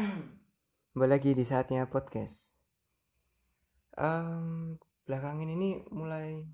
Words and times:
Kembali 0.92 1.10
lagi 1.12 1.36
di 1.36 1.44
saatnya 1.44 1.84
podcast. 1.84 2.56
Um, 4.00 4.80
belakangan 5.04 5.44
ini 5.44 5.84
mulai 5.92 6.48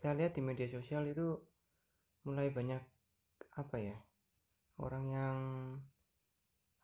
saya 0.00 0.16
lihat 0.16 0.38
di 0.38 0.42
media 0.44 0.64
sosial 0.70 1.04
itu 1.04 1.36
mulai 2.24 2.48
banyak 2.48 2.80
apa 3.60 3.76
ya 3.76 3.96
orang 4.80 5.04
yang 5.12 5.38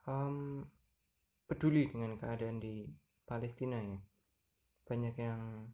um, 0.05 0.67
peduli 1.49 1.89
dengan 1.89 2.21
keadaan 2.21 2.61
di 2.61 2.93
Palestina 3.25 3.81
ya. 3.81 4.01
Banyak 4.85 5.15
yang 5.17 5.73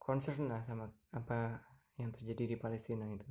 concern 0.00 0.48
lah 0.48 0.64
sama 0.64 0.88
apa 1.12 1.68
yang 2.00 2.14
terjadi 2.16 2.54
di 2.54 2.56
Palestina 2.56 3.04
itu. 3.04 3.28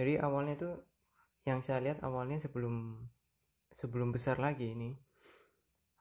Jadi 0.00 0.16
awalnya 0.16 0.56
tuh 0.56 0.74
yang 1.44 1.60
saya 1.60 1.84
lihat 1.84 2.00
awalnya 2.00 2.40
sebelum 2.40 3.04
sebelum 3.74 4.10
besar 4.10 4.42
lagi 4.42 4.74
ini 4.74 4.90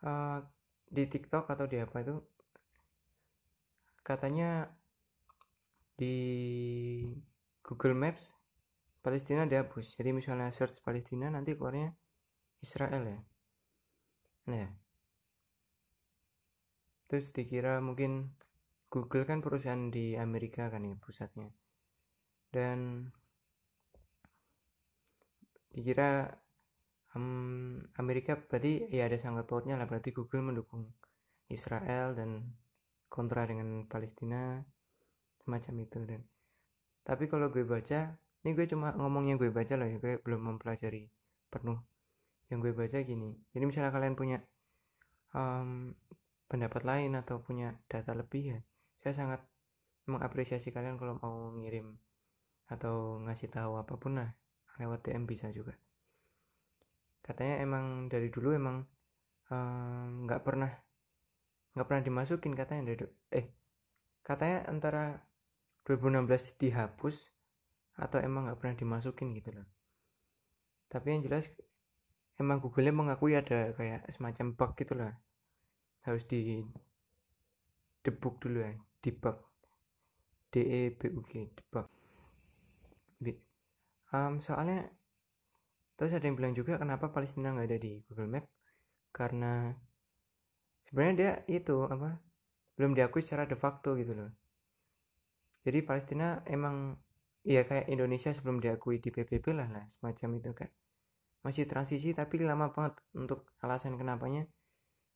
uh, 0.03 0.41
di 0.89 1.03
TikTok 1.05 1.45
atau 1.45 1.65
di 1.69 1.77
apa 1.77 2.01
itu 2.01 2.17
katanya 4.01 4.65
di 5.93 6.15
Google 7.61 7.93
Maps 7.93 8.33
Palestina 8.99 9.45
dihapus. 9.45 9.95
Jadi 9.95 10.09
misalnya 10.11 10.49
search 10.49 10.81
Palestina 10.81 11.29
nanti 11.29 11.53
keluarnya 11.53 11.93
Israel 12.59 13.03
ya. 13.05 13.19
Nah 14.49 14.67
terus 17.09 17.33
dikira 17.33 17.81
mungkin 17.81 18.37
Google 18.89 19.25
kan 19.25 19.41
perusahaan 19.41 19.93
di 19.93 20.17
Amerika 20.17 20.69
kan 20.73 20.81
ya 20.85 20.97
pusatnya. 20.97 21.53
Dan 22.49 23.05
dikira 25.69 26.33
um, 27.19 27.83
Amerika 27.99 28.39
berarti 28.39 28.87
ya 28.87 29.11
ada 29.11 29.19
sangkut 29.19 29.43
pautnya 29.51 29.75
lah. 29.75 29.85
Berarti 29.91 30.15
Google 30.15 30.55
mendukung 30.55 30.87
Israel 31.51 32.15
dan 32.15 32.55
kontra 33.11 33.43
dengan 33.43 33.83
Palestina 33.91 34.63
semacam 35.43 35.73
itu 35.83 35.99
dan 36.05 36.21
tapi 37.03 37.25
kalau 37.25 37.49
gue 37.49 37.65
baca 37.65 38.13
ini 38.45 38.51
gue 38.53 38.65
cuma 38.69 38.93
ngomong 38.95 39.33
yang 39.33 39.37
gue 39.41 39.49
baca 39.51 39.73
loh 39.75 39.89
ya 39.89 39.97
gue 39.99 40.21
belum 40.23 40.55
mempelajari 40.55 41.11
penuh. 41.51 41.79
Yang 42.47 42.59
gue 42.63 42.73
baca 42.73 42.97
gini 43.03 43.29
jadi 43.51 43.63
misalnya 43.67 43.91
kalian 43.91 44.15
punya 44.15 44.37
um, 45.35 45.93
pendapat 46.49 46.81
lain 46.81 47.13
atau 47.13 47.41
punya 47.45 47.77
data 47.85 48.17
lebih 48.17 48.57
ya 48.57 48.59
saya 48.99 49.13
sangat 49.15 49.41
mengapresiasi 50.09 50.73
kalian 50.73 50.97
kalau 50.97 51.21
mau 51.21 51.53
ngirim 51.61 51.93
atau 52.69 53.21
ngasih 53.25 53.53
tahu 53.53 53.77
apa 53.77 53.93
pun 54.01 54.17
lah 54.17 54.33
lewat 54.81 55.05
DM 55.05 55.29
bisa 55.29 55.53
juga 55.53 55.77
katanya 57.29 57.61
emang 57.61 58.09
dari 58.09 58.33
dulu 58.33 58.57
emang 58.57 58.81
nggak 60.25 60.41
um, 60.41 60.45
pernah 60.45 60.71
nggak 61.77 61.85
pernah 61.85 62.01
dimasukin 62.01 62.57
katanya 62.57 62.89
dari 62.89 63.05
eh 63.29 63.45
katanya 64.25 64.65
antara 64.65 65.21
2016 65.85 66.57
dihapus 66.57 67.29
atau 68.01 68.17
emang 68.17 68.49
nggak 68.49 68.57
pernah 68.57 68.75
dimasukin 68.77 69.37
gitu 69.37 69.53
loh. 69.53 69.67
Tapi 70.89 71.05
yang 71.13 71.21
jelas 71.21 71.45
emang 72.41 72.57
Google 72.57 72.89
mengakui 72.89 73.37
ada 73.37 73.73
kayak 73.77 74.09
semacam 74.09 74.57
bug 74.57 74.71
gitu 74.73 74.93
lah. 74.97 75.13
Harus 76.05 76.25
di 76.25 76.65
debug 78.01 78.41
dulu 78.41 78.65
ya 78.65 78.73
debug. 79.05 79.37
D 80.49 80.65
E 80.65 80.81
B 80.97 81.13
U 81.13 81.21
G 81.29 81.45
debug. 81.53 81.85
Um, 84.09 84.41
soalnya 84.41 84.89
terus 85.99 86.15
ada 86.15 86.23
yang 86.23 86.39
bilang 86.39 86.55
juga 86.55 86.79
kenapa 86.79 87.11
Palestina 87.11 87.51
nggak 87.51 87.67
ada 87.67 87.75
di 87.75 87.99
Google 88.07 88.31
Map? 88.31 88.45
Karena 89.11 89.67
sebenarnya 90.87 91.15
dia 91.19 91.59
itu 91.59 91.83
apa 91.83 92.15
belum 92.79 92.95
diakui 92.95 93.19
secara 93.19 93.43
de 93.43 93.59
facto 93.59 93.99
gitu 93.99 94.15
loh. 94.15 94.31
Jadi 95.67 95.83
Palestina 95.83 96.39
emang 96.47 96.95
ya 97.43 97.67
kayak 97.67 97.91
Indonesia 97.91 98.31
sebelum 98.31 98.63
diakui 98.63 99.03
di 99.03 99.11
PBB 99.11 99.51
lah 99.51 99.67
lah 99.67 99.83
semacam 99.91 100.39
itu 100.39 100.51
kan. 100.55 100.71
Masih 101.43 101.67
transisi 101.67 102.15
tapi 102.15 102.39
lama 102.39 102.71
banget 102.71 102.95
untuk 103.19 103.51
alasan 103.59 103.99
kenapanya 103.99 104.47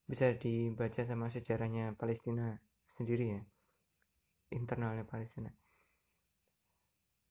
bisa 0.03 0.35
dibaca 0.35 0.99
sama 1.07 1.31
sejarahnya 1.31 1.95
Palestina 1.95 2.59
sendiri 2.91 3.39
ya 3.39 3.41
internalnya 4.51 5.07
Palestina. 5.07 5.49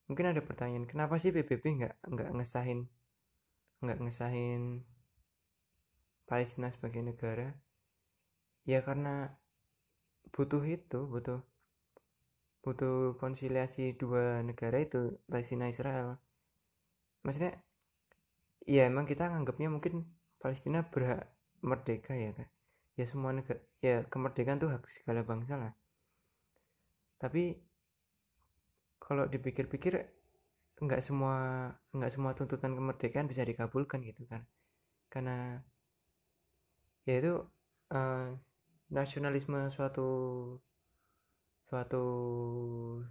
Mungkin 0.08 0.32
ada 0.32 0.40
pertanyaan 0.40 0.88
kenapa 0.88 1.20
sih 1.20 1.30
PBB 1.30 1.62
nggak 1.78 1.94
nggak 2.08 2.30
ngesahin 2.32 2.88
nggak 3.82 3.98
ngesahin 3.98 4.86
Palestina 6.24 6.70
sebagai 6.70 7.02
negara 7.02 7.52
ya 8.62 8.78
karena 8.86 9.34
butuh 10.30 10.62
itu 10.62 11.04
butuh 11.10 11.42
butuh 12.62 13.18
konsiliasi 13.18 13.98
dua 13.98 14.40
negara 14.46 14.78
itu 14.78 15.18
Palestina 15.26 15.66
Israel. 15.66 16.22
Maksudnya 17.26 17.58
ya 18.62 18.86
emang 18.86 19.04
kita 19.10 19.26
nganggapnya 19.26 19.66
mungkin 19.66 20.06
Palestina 20.38 20.86
berhak 20.86 21.26
merdeka 21.62 22.14
ya 22.14 22.30
kan 22.34 22.46
ya 22.94 23.06
semua 23.06 23.34
negara 23.34 23.58
ya 23.82 24.06
kemerdekaan 24.06 24.62
tuh 24.62 24.70
hak 24.70 24.86
segala 24.86 25.26
bangsa 25.26 25.58
lah. 25.58 25.74
Tapi 27.18 27.58
kalau 29.02 29.26
dipikir-pikir 29.26 30.21
nggak 30.80 31.02
semua 31.04 31.68
nggak 31.92 32.12
semua 32.14 32.32
tuntutan 32.38 32.72
kemerdekaan 32.78 33.26
bisa 33.28 33.42
dikabulkan 33.44 34.00
gitu 34.06 34.22
kan. 34.30 34.42
Karena 35.12 35.60
ya 37.04 37.14
itu 37.18 37.34
uh, 37.92 38.26
nasionalisme 38.92 39.68
suatu 39.74 40.08
suatu 41.66 42.04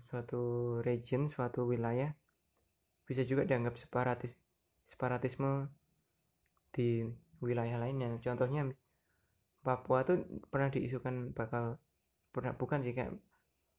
suatu 0.06 0.42
region 0.86 1.26
suatu 1.26 1.66
wilayah 1.66 2.14
bisa 3.06 3.26
juga 3.26 3.44
dianggap 3.50 3.76
separatis 3.76 4.38
separatisme 4.86 5.68
di 6.72 7.04
wilayah 7.42 7.78
lainnya. 7.82 8.16
Contohnya 8.22 8.70
Papua 9.62 10.02
tuh 10.02 10.26
pernah 10.50 10.74
diisukan 10.74 11.38
bakal 11.38 11.78
pernah 12.34 12.54
bukan 12.58 12.82
sih 12.82 12.94
kayak 12.98 13.14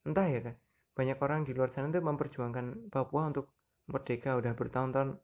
entah 0.07 0.27
ya 0.31 0.41
kan 0.43 0.55
banyak 0.93 1.19
orang 1.19 1.41
di 1.43 1.53
luar 1.57 1.73
sana 1.73 1.89
tuh 1.91 2.05
memperjuangkan 2.05 2.93
Papua 2.93 3.33
untuk 3.33 3.51
merdeka 3.87 4.39
udah 4.39 4.53
bertahun-tahun. 4.55 5.19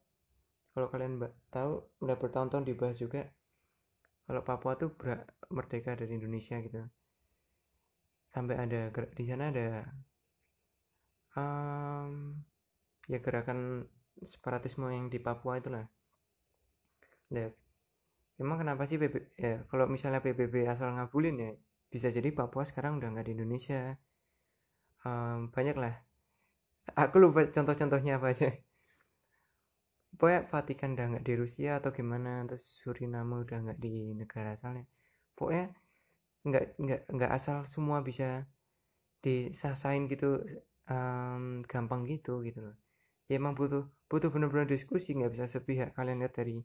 Kalau 0.74 0.88
kalian 0.90 1.18
tahu 1.50 1.82
udah 2.02 2.16
bertahun-tahun 2.18 2.64
dibahas 2.66 2.98
juga. 2.98 3.26
Kalau 4.28 4.44
Papua 4.44 4.76
tuh 4.76 4.92
merdeka 5.50 5.96
dari 5.96 6.12
Indonesia 6.14 6.60
gitu. 6.60 6.84
Sampai 8.28 8.60
ada 8.60 8.92
di 8.92 9.24
sana 9.24 9.48
ada 9.48 9.88
um, 11.32 12.36
ya 13.08 13.18
gerakan 13.24 13.88
separatisme 14.28 14.86
yang 14.92 15.08
di 15.08 15.18
Papua 15.18 15.56
itulah. 15.56 15.88
Nah, 17.32 17.48
emang 18.36 18.58
kenapa 18.60 18.84
sih 18.84 19.00
PB, 19.00 19.34
ya 19.36 19.64
kalau 19.72 19.88
misalnya 19.88 20.20
PBB 20.20 20.68
asal 20.68 20.92
ngabulin 20.92 21.36
ya 21.40 21.50
bisa 21.88 22.12
jadi 22.12 22.28
Papua 22.36 22.68
sekarang 22.68 23.00
udah 23.00 23.16
nggak 23.16 23.26
di 23.26 23.34
Indonesia. 23.34 23.96
Um, 25.06 25.48
banyak 25.54 25.78
lah 25.78 26.07
aku 26.94 27.16
lupa 27.22 27.40
contoh-contohnya 27.48 28.20
apa 28.20 28.32
aja. 28.32 28.48
Pokoknya 30.18 30.42
Vatikan 30.50 30.96
udah 30.96 31.06
nggak 31.14 31.24
di 31.28 31.34
Rusia 31.38 31.78
atau 31.78 31.90
gimana 31.94 32.42
terus 32.48 32.64
Suriname 32.80 33.44
udah 33.44 33.58
nggak 33.64 33.78
di 33.78 34.16
negara 34.16 34.56
asalnya. 34.56 34.84
Pokoknya 35.36 35.66
nggak 36.48 36.64
nggak 36.80 37.00
nggak 37.14 37.30
asal 37.34 37.56
semua 37.68 37.98
bisa 38.00 38.46
disasain 39.24 40.06
gitu 40.08 40.42
um, 40.90 41.62
gampang 41.66 42.02
gitu 42.08 42.42
gitu 42.46 42.72
loh. 42.72 42.76
Ya 43.30 43.36
emang 43.40 43.54
butuh 43.58 43.84
butuh 44.10 44.30
benar-benar 44.32 44.66
diskusi 44.66 45.12
nggak 45.14 45.32
bisa 45.34 45.46
sepihak. 45.46 45.92
Kalian 45.94 46.24
lihat 46.24 46.34
dari 46.34 46.64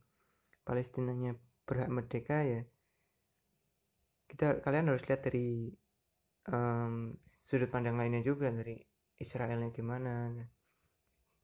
Palestinanya 0.63 1.35
berhak 1.67 1.90
merdeka 1.91 2.43
ya 2.43 2.64
kita 4.34 4.66
kalian 4.66 4.90
harus 4.90 5.05
lihat 5.05 5.22
dari 5.29 5.69
um, 6.49 7.14
sudut 7.37 7.69
pandang 7.69 8.02
lainnya 8.02 8.26
juga 8.26 8.49
dari 8.49 8.81
Israelnya 9.20 9.70
gimana? 9.74 10.32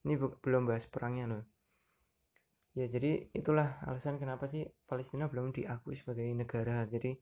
Ini 0.05 0.13
belum 0.17 0.63
bahas 0.69 0.87
perangnya 0.87 1.25
loh. 1.29 1.43
Ya 2.77 2.85
jadi 2.87 3.27
itulah 3.35 3.81
alasan 3.83 4.21
kenapa 4.21 4.47
sih 4.47 4.63
Palestina 4.87 5.27
belum 5.27 5.51
diakui 5.51 5.97
sebagai 5.97 6.25
negara. 6.31 6.85
Jadi 6.87 7.17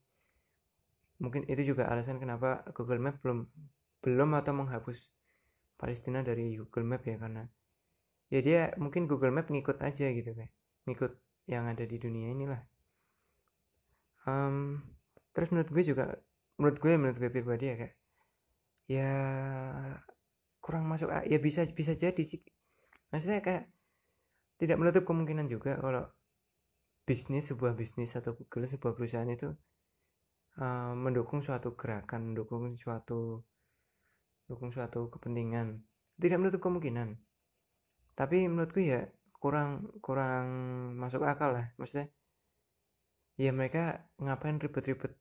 mungkin 1.17 1.49
itu 1.49 1.73
juga 1.73 1.89
alasan 1.89 2.21
kenapa 2.21 2.61
Google 2.77 3.01
Map 3.01 3.17
belum 3.25 3.49
belum 4.05 4.29
atau 4.37 4.53
menghapus 4.53 5.09
Palestina 5.79 6.21
dari 6.21 6.57
Google 6.57 6.85
Map 6.85 7.01
ya 7.05 7.17
karena 7.17 7.43
ya 8.29 8.39
dia 8.43 8.61
mungkin 8.77 9.09
Google 9.09 9.33
Map 9.33 9.49
ngikut 9.49 9.81
aja 9.81 10.13
gitu 10.13 10.29
kayak 10.37 10.53
ngikut 10.85 11.17
yang 11.49 11.65
ada 11.65 11.83
di 11.87 11.97
dunia 11.97 12.29
inilah. 12.35 12.61
Um, 14.27 14.83
terus 15.31 15.49
menurut 15.49 15.71
gue 15.71 15.83
juga 15.87 16.05
menurut 16.59 16.77
gue 16.77 16.91
menurut 16.99 17.17
gue 17.17 17.29
pribadi 17.31 17.65
ya 17.71 17.75
kayak 17.79 17.95
ya 18.87 19.11
kurang 20.67 20.83
masuk 20.83 21.07
ya 21.07 21.39
bisa 21.39 21.63
bisa 21.71 21.95
jadi 21.95 22.19
sih. 22.27 22.43
Maksudnya 23.07 23.39
kayak 23.39 23.71
tidak 24.59 24.75
menutup 24.75 25.07
kemungkinan 25.07 25.47
juga 25.47 25.79
kalau 25.79 26.03
bisnis 27.07 27.47
sebuah 27.47 27.71
bisnis 27.79 28.11
atau 28.19 28.35
Google 28.35 28.67
sebuah 28.67 28.91
perusahaan 28.99 29.31
itu 29.31 29.47
uh, 30.59 30.91
mendukung 30.91 31.39
suatu 31.39 31.79
gerakan 31.79 32.35
mendukung 32.35 32.75
suatu 32.75 33.47
mendukung 34.43 34.75
suatu 34.75 35.07
kepentingan. 35.07 35.79
Tidak 36.19 36.35
menutup 36.35 36.59
kemungkinan. 36.59 37.15
Tapi 38.19 38.51
menurutku 38.51 38.83
ya 38.83 39.07
kurang 39.39 39.87
kurang 40.03 40.45
masuk 40.99 41.23
akal 41.23 41.55
lah. 41.55 41.71
Maksudnya 41.79 42.11
ya 43.39 43.55
mereka 43.55 44.03
ngapain 44.19 44.59
ribet-ribet 44.59 45.15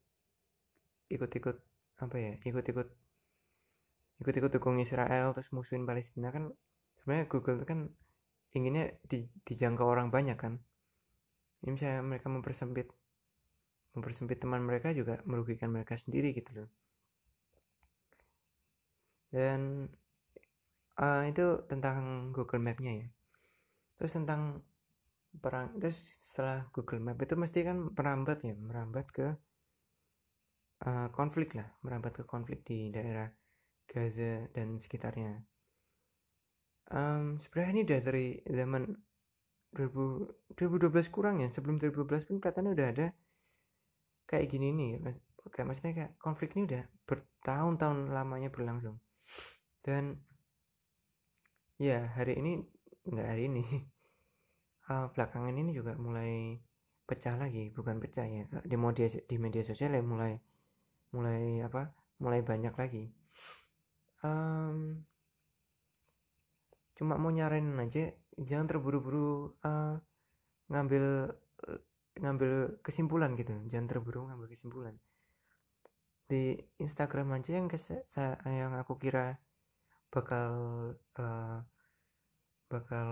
ikut-ikut 1.07 1.55
apa 2.03 2.15
ya 2.19 2.33
ikut-ikut 2.43 3.06
ikut-ikut 4.17 4.51
dukung 4.57 4.81
Israel 4.81 5.33
terus 5.37 5.49
musuhin 5.53 5.85
Palestina 5.85 6.33
kan 6.33 6.49
sebenarnya 6.97 7.25
Google 7.29 7.61
kan 7.63 7.89
inginnya 8.57 8.97
di, 9.05 9.29
dijangkau 9.45 9.85
orang 9.85 10.09
banyak 10.09 10.37
kan. 10.37 10.57
Ini 11.65 11.69
misalnya 11.73 12.01
mereka 12.05 12.27
mempersempit 12.29 12.87
mempersempit 13.97 14.37
teman 14.37 14.61
mereka 14.61 14.93
juga 14.93 15.21
merugikan 15.25 15.73
mereka 15.73 15.97
sendiri 15.97 16.33
gitu 16.33 16.49
loh. 16.53 16.69
Dan 19.33 19.89
uh, 21.01 21.23
itu 21.25 21.65
tentang 21.65 22.29
Google 22.33 22.61
Map-nya 22.61 23.05
ya. 23.05 23.07
Terus 23.97 24.13
tentang 24.13 24.61
perang 25.37 25.69
terus 25.77 26.17
setelah 26.25 26.65
Google 26.73 27.01
Map 27.01 27.21
itu 27.21 27.37
mesti 27.37 27.59
kan 27.61 27.77
merambat 27.93 28.41
ya 28.41 28.57
merambat 28.57 29.05
ke 29.13 29.27
uh, 30.81 31.07
konflik 31.13 31.53
lah 31.53 31.69
merambat 31.85 32.17
ke 32.17 32.23
konflik 32.25 32.65
di 32.65 32.89
daerah 32.89 33.29
Gaza 33.87 34.51
dan 34.51 34.75
sekitarnya. 34.77 35.41
Um, 36.87 37.35
sebenarnya 37.39 37.71
ini 37.75 37.81
udah 37.83 37.99
dari 37.99 38.27
zaman 38.47 38.83
2000, 39.75 40.55
2012 40.55 41.11
kurang 41.11 41.43
ya. 41.43 41.49
Sebelum 41.51 41.79
2012 41.79 42.27
pun 42.27 42.35
kelihatannya 42.39 42.71
udah 42.75 42.87
ada 42.87 43.07
kayak 44.27 44.51
gini 44.51 44.75
nih 44.75 44.91
kayak 45.47 45.67
maksudnya 45.71 45.93
kayak 45.95 46.11
konflik 46.19 46.51
ini 46.59 46.67
udah 46.67 46.83
bertahun-tahun 47.07 48.11
lamanya 48.11 48.51
berlangsung. 48.51 48.99
Dan 49.83 50.19
ya 51.79 52.11
hari 52.15 52.39
ini 52.39 52.51
nggak 53.07 53.27
hari 53.27 53.43
ini. 53.47 53.63
Uh, 54.87 55.07
belakangan 55.15 55.55
ini 55.55 55.71
juga 55.71 55.95
mulai 55.95 56.59
pecah 57.07 57.39
lagi. 57.39 57.71
Bukan 57.71 58.03
pecah 58.03 58.27
ya 58.27 58.43
di 58.63 58.75
media 58.75 59.07
di 59.07 59.35
media 59.39 59.63
sosial 59.63 59.95
ya 59.95 60.03
mulai 60.03 60.35
mulai 61.15 61.63
apa 61.63 61.95
mulai 62.19 62.43
banyak 62.43 62.75
lagi 62.75 63.07
um, 64.23 65.03
cuma 66.97 67.13
mau 67.21 67.29
nyaranin 67.29 67.77
aja 67.77 68.09
jangan 68.37 68.65
terburu-buru 68.69 69.53
uh, 69.61 69.97
ngambil 70.69 71.33
ngambil 72.17 72.81
kesimpulan 72.81 73.37
gitu. 73.37 73.53
Jangan 73.69 73.87
terburu 73.89 74.25
ngambil 74.29 74.47
kesimpulan. 74.49 74.95
Di 76.27 76.59
Instagram 76.81 77.39
aja 77.39 77.55
yang 77.55 77.71
kes 77.71 77.93
yang 78.45 78.73
aku 78.75 78.99
kira 78.99 79.37
bakal 80.11 80.49
uh, 81.17 81.59
bakal 82.67 83.09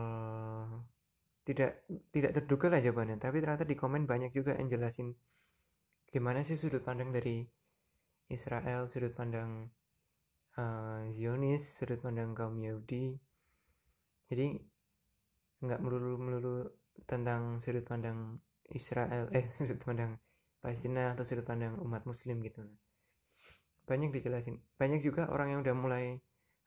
tidak 1.46 1.86
tidak 2.12 2.32
terduga 2.36 2.68
lah 2.74 2.82
jawabannya. 2.82 3.18
Tapi 3.22 3.38
ternyata 3.40 3.64
di 3.64 3.78
komen 3.78 4.10
banyak 4.10 4.34
juga 4.34 4.58
yang 4.58 4.68
jelasin 4.68 5.14
gimana 6.10 6.48
sih 6.48 6.56
sudut 6.56 6.80
pandang 6.80 7.12
dari 7.12 7.44
Israel 8.32 8.88
sudut 8.88 9.12
pandang 9.12 9.68
uh, 10.60 11.04
Zionis 11.12 11.64
sudut 11.76 12.00
pandang 12.00 12.32
kaum 12.36 12.56
Yahudi. 12.60 13.16
Jadi 14.32 14.58
nggak 15.64 15.80
melulu 15.82 16.20
melulu 16.20 16.56
tentang 17.08 17.60
sudut 17.64 17.86
pandang 17.86 18.40
Israel 18.72 19.30
eh 19.38 19.46
sudut 19.56 19.80
pandang 19.82 20.18
Palestina 20.60 21.14
atau 21.14 21.24
sudut 21.28 21.46
pandang 21.46 21.78
umat 21.84 22.08
Muslim 22.10 22.42
gitu. 22.42 22.64
Banyak 23.86 24.10
dijelasin. 24.16 24.58
Banyak 24.82 25.06
juga 25.06 25.30
orang 25.30 25.54
yang 25.54 25.60
udah 25.62 25.76
mulai 25.78 26.06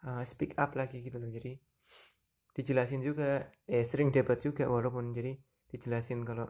uh, 0.07 0.23
speak 0.23 0.55
up 0.55 0.79
lagi 0.79 1.03
gitu 1.03 1.19
loh. 1.19 1.31
Jadi 1.33 1.59
dijelasin 2.55 3.03
juga 3.03 3.51
eh 3.67 3.83
sering 3.87 4.15
debat 4.15 4.39
juga 4.39 4.67
walaupun 4.71 5.15
jadi 5.15 5.35
dijelasin 5.71 6.23
kalau 6.23 6.47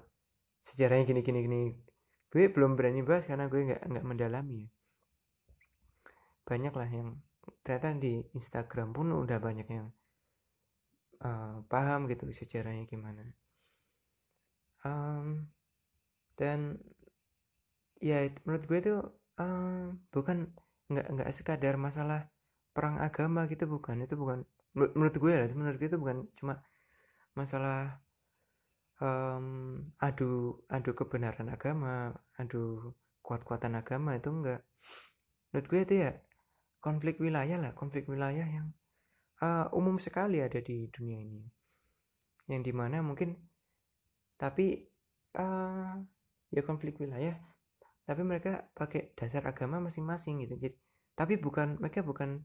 sejarahnya 0.64 1.08
gini 1.08 1.20
gini 1.25 1.40
gini. 1.44 1.62
Gue 2.29 2.52
belum 2.52 2.76
berani 2.76 3.00
bahas 3.00 3.25
karena 3.25 3.49
gue 3.49 3.61
nggak 3.73 3.82
nggak 3.88 4.05
mendalami 4.05 4.69
ya. 4.69 4.70
banyak 6.49 6.73
lah 6.73 6.88
yang 6.88 7.08
ternyata 7.65 7.97
di 7.99 8.21
Instagram 8.35 8.93
pun 8.97 9.12
udah 9.12 9.39
banyak 9.39 9.69
yang 9.69 9.89
uh, 11.25 11.62
paham 11.67 12.09
gitu 12.11 12.29
sejarahnya 12.31 12.85
gimana. 12.87 13.23
Um, 14.87 15.50
dan 16.39 16.79
ya 17.99 18.31
menurut 18.47 18.65
gue 18.71 18.79
itu 18.79 18.95
uh, 19.43 19.91
bukan 20.15 20.55
nggak 20.89 21.06
nggak 21.19 21.31
sekadar 21.35 21.75
masalah 21.77 22.31
perang 22.73 23.03
agama 23.03 23.49
gitu 23.50 23.67
bukan. 23.67 24.05
Itu 24.05 24.15
bukan 24.15 24.47
menurut 24.77 25.15
gue 25.19 25.33
ya 25.33 25.45
menurut 25.50 25.77
gue 25.81 25.89
itu 25.91 25.99
bukan 25.99 26.19
cuma 26.39 26.62
masalah 27.35 27.99
um, 29.03 29.79
adu 29.99 30.62
adu 30.71 30.91
kebenaran 30.95 31.50
agama 31.50 32.15
adu 32.39 32.95
kuat-kuatan 33.23 33.79
agama 33.79 34.15
itu 34.19 34.31
enggak 34.31 34.61
menurut 35.50 35.67
gue 35.67 35.81
itu 35.83 35.95
ya 36.05 36.11
konflik 36.78 37.19
wilayah 37.19 37.58
lah 37.58 37.72
konflik 37.75 38.06
wilayah 38.06 38.46
yang 38.46 38.70
uh, 39.42 39.66
umum 39.75 39.98
sekali 39.98 40.42
ada 40.42 40.58
di 40.62 40.86
dunia 40.90 41.19
ini. 41.19 41.42
Yang 42.48 42.62
di 42.70 42.72
mana 42.72 43.02
mungkin 43.04 43.34
tapi 44.38 44.86
uh, 45.34 45.98
ya 46.54 46.62
konflik 46.62 46.96
wilayah 47.02 47.34
tapi 48.08 48.25
mereka 48.25 48.64
pakai 48.72 49.12
dasar 49.19 49.44
agama 49.44 49.82
masing-masing 49.82 50.46
gitu. 50.46 50.54
Jadi 50.56 50.75
tapi 51.19 51.34
bukan 51.36 51.82
mereka 51.82 52.00
bukan 52.06 52.40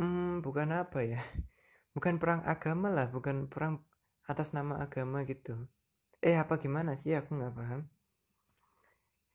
hmm, 0.00 0.40
bukan 0.40 0.68
apa 0.72 1.04
ya 1.04 1.20
bukan 1.96 2.16
perang 2.16 2.40
agama 2.48 2.88
lah 2.90 3.06
bukan 3.12 3.46
perang 3.46 3.84
atas 4.24 4.56
nama 4.56 4.80
agama 4.80 5.22
gitu. 5.28 5.68
Eh 6.24 6.40
apa 6.40 6.56
gimana 6.56 6.96
sih? 6.96 7.12
Aku 7.12 7.36
nggak 7.36 7.52
paham. 7.52 7.84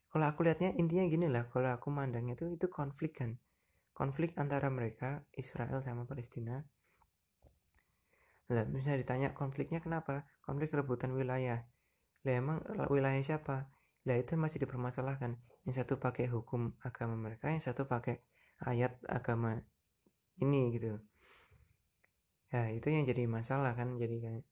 Kalau 0.09 0.25
aku 0.25 0.41
lihatnya 0.41 0.73
intinya 0.73 1.05
gini 1.05 1.29
lah 1.29 1.45
kalau 1.53 1.69
aku 1.69 1.93
mandangnya 1.93 2.33
itu 2.33 2.57
itu 2.57 2.65
konflik 2.65 3.21
kan 3.21 3.37
konflik 3.99 4.31
antara 4.39 4.71
mereka 4.71 5.27
Israel 5.35 5.83
sama 5.83 6.07
Palestina. 6.07 6.63
Lah 8.47 8.63
misalnya 8.71 9.03
ditanya 9.03 9.29
konfliknya 9.35 9.83
kenapa? 9.83 10.23
Konflik 10.39 10.71
rebutan 10.71 11.11
wilayah. 11.11 11.67
Lah 12.23 12.33
emang 12.33 12.63
wilayah 12.87 13.19
siapa? 13.19 13.67
Lah 14.07 14.15
itu 14.15 14.39
masih 14.39 14.63
dipermasalahkan. 14.63 15.35
Yang 15.67 15.83
satu 15.83 15.99
pakai 15.99 16.31
hukum 16.31 16.79
agama 16.79 17.19
mereka 17.19 17.51
yang 17.51 17.59
satu 17.59 17.83
pakai 17.83 18.23
ayat 18.63 18.95
agama 19.11 19.59
ini 20.39 20.71
gitu. 20.79 20.95
Ya 22.55 22.71
itu 22.71 22.87
yang 22.87 23.03
jadi 23.03 23.27
masalah 23.27 23.75
kan 23.75 23.99
jadi 23.99 24.15
kayak 24.23 24.45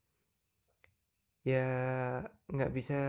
ya 1.48 1.68
nggak 2.52 2.72
bisa 2.76 3.00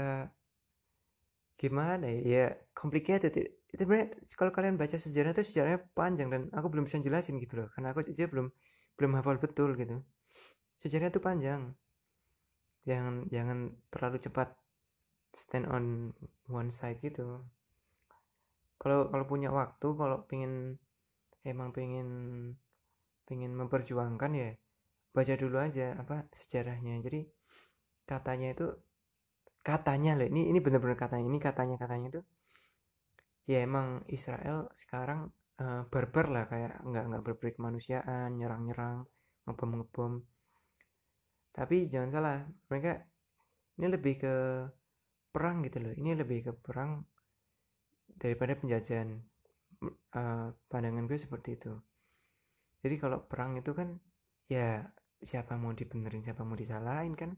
gimana 1.58 2.06
ya? 2.06 2.22
Ya 2.22 2.46
complicated 2.78 3.57
itu 3.68 3.80
sebenarnya 3.84 4.08
kalau 4.32 4.52
kalian 4.56 4.80
baca 4.80 4.96
sejarah 4.96 5.37
itu 5.37 5.44
sejarahnya 5.52 5.80
panjang 5.92 6.28
dan 6.32 6.42
aku 6.56 6.72
belum 6.72 6.88
bisa 6.88 6.98
jelasin 7.04 7.37
gitu 7.37 7.60
loh. 7.60 7.68
Karena 7.76 7.92
aku 7.92 8.00
aja 8.04 8.25
belum 8.25 8.48
belum 8.96 9.12
hafal 9.20 9.37
betul 9.37 9.76
gitu. 9.76 10.00
Sejarahnya 10.80 11.12
itu 11.12 11.20
panjang. 11.20 11.62
Jangan 12.88 13.14
jangan 13.28 13.58
terlalu 13.92 14.16
cepat 14.25 14.48
stand 15.37 15.68
on 15.68 16.16
one 16.48 16.72
side 16.72 16.98
gitu. 17.04 17.44
Kalau 18.80 19.12
kalau 19.12 19.25
punya 19.28 19.52
waktu 19.52 19.88
kalau 20.00 20.25
pengen 20.25 20.80
emang 21.44 21.70
pengen 21.76 22.08
pengen 23.28 23.52
memperjuangkan 23.52 24.32
ya 24.32 24.50
baca 25.12 25.34
dulu 25.37 25.60
aja 25.60 25.92
apa 26.00 26.25
sejarahnya. 26.32 27.04
Jadi 27.04 27.28
katanya 28.08 28.56
itu 28.56 28.66
katanya 29.60 30.16
loh 30.16 30.25
ini 30.25 30.48
ini 30.48 30.58
bener-bener 30.64 30.96
katanya 30.96 31.28
ini 31.28 31.37
katanya 31.37 31.76
katanya 31.76 32.06
itu 32.16 32.20
ya 33.48 33.64
emang 33.64 34.04
Israel 34.12 34.68
sekarang 34.76 35.32
uh, 35.64 35.82
barbar 35.88 36.26
lah 36.28 36.44
kayak 36.46 36.84
nggak 36.84 37.04
nggak 37.08 37.22
berperi 37.24 37.50
kemanusiaan 37.56 38.36
nyerang-nyerang 38.36 39.08
ngebom 39.48 39.70
ngebom 39.80 40.12
tapi 41.56 41.88
jangan 41.88 42.10
salah 42.12 42.38
mereka 42.68 43.08
ini 43.78 43.86
lebih 43.94 44.14
ke 44.18 44.34
perang 45.30 45.62
gitu 45.62 45.78
loh. 45.78 45.94
Ini 45.94 46.18
lebih 46.18 46.50
ke 46.50 46.52
perang 46.58 47.06
daripada 48.18 48.58
penjajahan. 48.58 49.14
Uh, 50.10 50.50
pandangan 50.66 51.06
gue 51.06 51.18
seperti 51.22 51.54
itu. 51.54 51.70
Jadi 52.82 52.94
kalau 52.98 53.22
perang 53.22 53.54
itu 53.54 53.70
kan 53.70 53.94
ya 54.50 54.82
siapa 55.22 55.54
mau 55.54 55.70
dibenerin 55.70 56.26
siapa 56.26 56.42
mau 56.42 56.58
disalahin 56.58 57.14
kan? 57.14 57.30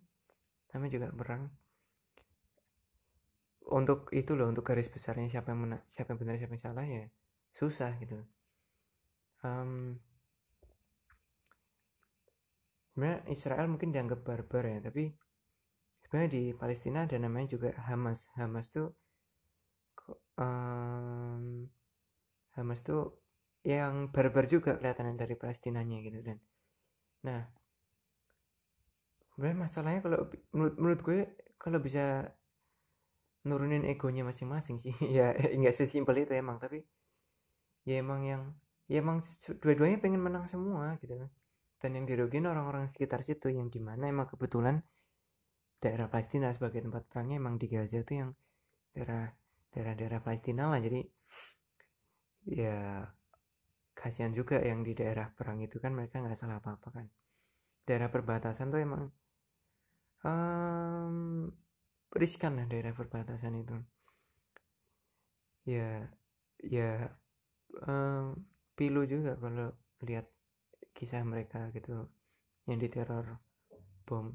Namanya 0.73 0.93
juga 0.97 1.09
perang 1.13 1.53
untuk 3.71 4.11
itu 4.15 4.35
loh 4.35 4.51
untuk 4.51 4.67
garis 4.67 4.91
besarnya 4.91 5.31
siapa 5.31 5.55
yang 5.55 5.61
mena 5.67 5.79
siapa 5.89 6.13
yang 6.15 6.21
benar 6.21 6.35
siapa 6.37 6.55
yang 6.59 6.65
salah 6.65 6.87
ya 6.87 7.05
susah 7.55 7.95
gitu. 8.03 8.19
Um, 9.41 9.97
sebenarnya 12.93 13.19
Israel 13.33 13.67
mungkin 13.73 13.91
dianggap 13.95 14.21
barbar 14.27 14.65
ya 14.69 14.79
tapi 14.85 15.15
sebenarnya 16.05 16.31
di 16.31 16.45
Palestina 16.53 17.09
ada 17.09 17.17
namanya 17.17 17.57
juga 17.57 17.73
Hamas. 17.89 18.29
Hamas 18.37 18.69
tuh 18.69 18.93
um, 20.37 21.67
Hamas 22.59 22.81
tuh 22.83 23.17
yang 23.65 24.09
barbar 24.09 24.49
juga 24.49 24.77
kelihatan 24.81 25.17
dari 25.17 25.37
Palestinanya 25.37 26.01
gitu 26.01 26.21
dan 26.25 26.39
nah 27.21 27.45
sebenarnya 29.37 29.59
masalahnya 29.69 30.01
kalau 30.01 30.19
menurut 30.57 30.75
menurut 30.81 31.01
gue 31.05 31.21
kalau 31.61 31.79
bisa 31.81 32.25
nurunin 33.49 33.85
egonya 33.89 34.23
masing-masing 34.27 34.77
sih. 34.81 34.95
Ya 35.17 35.33
nggak 35.37 35.75
sesimpel 35.77 36.25
itu 36.25 36.33
emang 36.37 36.61
tapi 36.61 36.85
ya 37.89 38.01
emang 38.05 38.21
yang 38.25 38.43
ya 38.91 39.01
emang 39.01 39.25
dua-duanya 39.63 39.99
pengen 40.03 40.21
menang 40.21 40.45
semua 40.51 40.97
gitu 41.01 41.17
kan. 41.17 41.31
Dan 41.81 41.91
yang 41.97 42.05
dirugin 42.05 42.45
orang-orang 42.45 42.85
sekitar 42.93 43.25
situ 43.25 43.49
yang 43.49 43.73
di 43.73 43.81
mana 43.81 44.13
emang 44.13 44.29
kebetulan 44.29 44.85
daerah 45.81 46.13
Palestina 46.13 46.53
sebagai 46.53 46.85
tempat 46.85 47.09
perangnya 47.09 47.41
emang 47.41 47.57
di 47.57 47.67
Gaza 47.73 48.05
itu 48.05 48.21
yang 48.21 48.31
daerah 48.93 49.33
daerah-daerah 49.73 50.21
Palestina 50.21 50.69
lah. 50.69 50.81
Jadi 50.83 51.01
ya 52.53 53.05
kasihan 53.97 54.33
juga 54.33 54.61
yang 54.61 54.85
di 54.85 54.93
daerah 54.93 55.29
perang 55.33 55.61
itu 55.61 55.77
kan 55.81 55.97
mereka 55.97 56.21
nggak 56.21 56.37
salah 56.37 56.61
apa-apa 56.61 56.89
kan. 56.93 57.07
Daerah 57.89 58.13
perbatasan 58.13 58.69
tuh 58.69 58.81
emang 58.85 59.09
um, 60.25 61.49
riskan 62.15 62.59
lah 62.59 62.67
daerah 62.67 62.95
perbatasan 62.95 63.61
itu. 63.63 63.77
Ya 65.69 66.11
ya 66.61 67.09
um, 67.87 68.35
pilu 68.75 69.07
juga 69.07 69.39
kalau 69.39 69.71
lihat 70.03 70.27
kisah 70.97 71.23
mereka 71.23 71.71
gitu 71.71 72.11
yang 72.67 72.79
diteror 72.81 73.39
bom. 74.05 74.35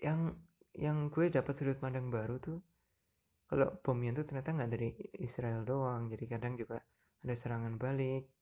Yang 0.00 0.38
yang 0.72 1.12
gue 1.12 1.28
dapat 1.28 1.52
sudut 1.52 1.76
pandang 1.76 2.08
baru 2.08 2.40
tuh 2.40 2.58
kalau 3.44 3.68
bomnya 3.84 4.16
tuh 4.16 4.24
ternyata 4.24 4.56
nggak 4.56 4.70
dari 4.72 4.88
Israel 5.20 5.68
doang. 5.68 6.08
Jadi 6.08 6.24
kadang 6.24 6.56
juga 6.56 6.80
ada 7.22 7.34
serangan 7.36 7.76
balik 7.76 8.32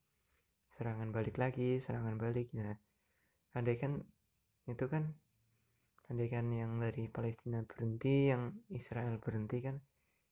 serangan 0.71 1.11
balik 1.11 1.35
lagi 1.35 1.77
serangan 1.83 2.15
balik. 2.15 2.55
Nah 2.55 2.73
andai 3.51 3.75
kan 3.75 3.99
itu 4.71 4.85
kan 4.87 5.11
andai 6.11 6.27
kan 6.27 6.45
yang 6.51 6.77
dari 6.83 7.07
Palestina 7.07 7.63
berhenti 7.63 8.29
yang 8.29 8.51
Israel 8.75 9.15
berhenti 9.17 9.57
kan 9.63 9.79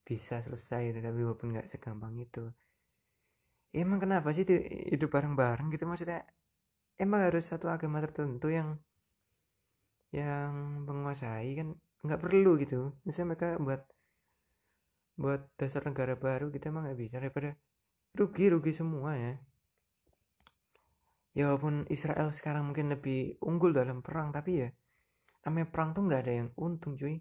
bisa 0.04 0.42
selesai 0.44 1.00
tapi 1.00 1.20
walaupun 1.24 1.56
nggak 1.56 1.70
segampang 1.72 2.20
itu. 2.20 2.44
Emang 3.70 4.02
kenapa 4.02 4.34
sih 4.34 4.44
hidup 4.90 5.14
bareng-bareng 5.14 5.70
gitu? 5.70 5.86
Maksudnya 5.86 6.26
emang 6.98 7.30
harus 7.30 7.46
satu 7.46 7.70
agama 7.70 8.02
tertentu 8.02 8.50
yang 8.50 8.76
yang 10.10 10.84
menguasai 10.90 11.54
kan 11.54 11.78
nggak 12.04 12.22
perlu 12.22 12.58
gitu. 12.58 12.98
Misalnya 13.06 13.38
mereka 13.38 13.48
buat 13.62 13.82
buat 15.20 15.42
dasar 15.60 15.84
negara 15.86 16.16
baru 16.18 16.50
kita 16.50 16.72
emang 16.74 16.90
nggak 16.90 17.00
bisa 17.00 17.16
daripada 17.22 17.54
rugi 18.18 18.46
rugi 18.50 18.74
semua 18.74 19.14
ya. 19.14 19.34
Ya 21.38 21.44
walaupun 21.48 21.86
Israel 21.94 22.34
sekarang 22.34 22.74
mungkin 22.74 22.90
lebih 22.90 23.38
unggul 23.46 23.72
dalam 23.72 24.02
perang 24.02 24.34
tapi 24.34 24.66
ya 24.66 24.70
namanya 25.50 25.66
perang 25.74 25.98
tuh 25.98 26.06
nggak 26.06 26.22
ada 26.22 26.34
yang 26.46 26.50
untung 26.62 26.94
cuy. 26.94 27.18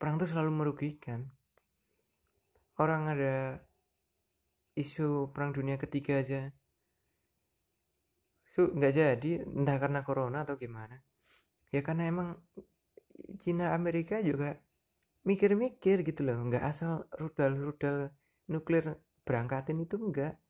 Perang 0.00 0.16
tuh 0.16 0.24
selalu 0.32 0.50
merugikan. 0.50 1.28
Orang 2.80 3.04
ada 3.12 3.60
isu 4.72 5.28
perang 5.36 5.52
dunia 5.52 5.76
ketiga 5.76 6.24
aja. 6.24 6.48
Su 8.56 8.72
nggak 8.72 8.92
jadi 8.96 9.30
entah 9.44 9.76
karena 9.76 10.00
corona 10.00 10.48
atau 10.48 10.56
gimana. 10.56 10.96
Ya 11.68 11.84
karena 11.84 12.08
emang 12.08 12.40
Cina 13.36 13.76
Amerika 13.76 14.24
juga 14.24 14.56
mikir-mikir 15.28 16.00
gitu 16.08 16.24
loh. 16.24 16.40
Nggak 16.48 16.64
asal 16.64 17.04
rudal-rudal 17.20 18.08
nuklir 18.48 18.96
berangkatin 19.28 19.84
itu 19.84 20.00
enggak 20.00 20.40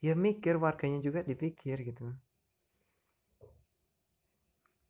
ya 0.00 0.14
mikir 0.16 0.56
warganya 0.56 0.98
juga 1.04 1.20
dipikir 1.20 1.76
gitu 1.84 2.16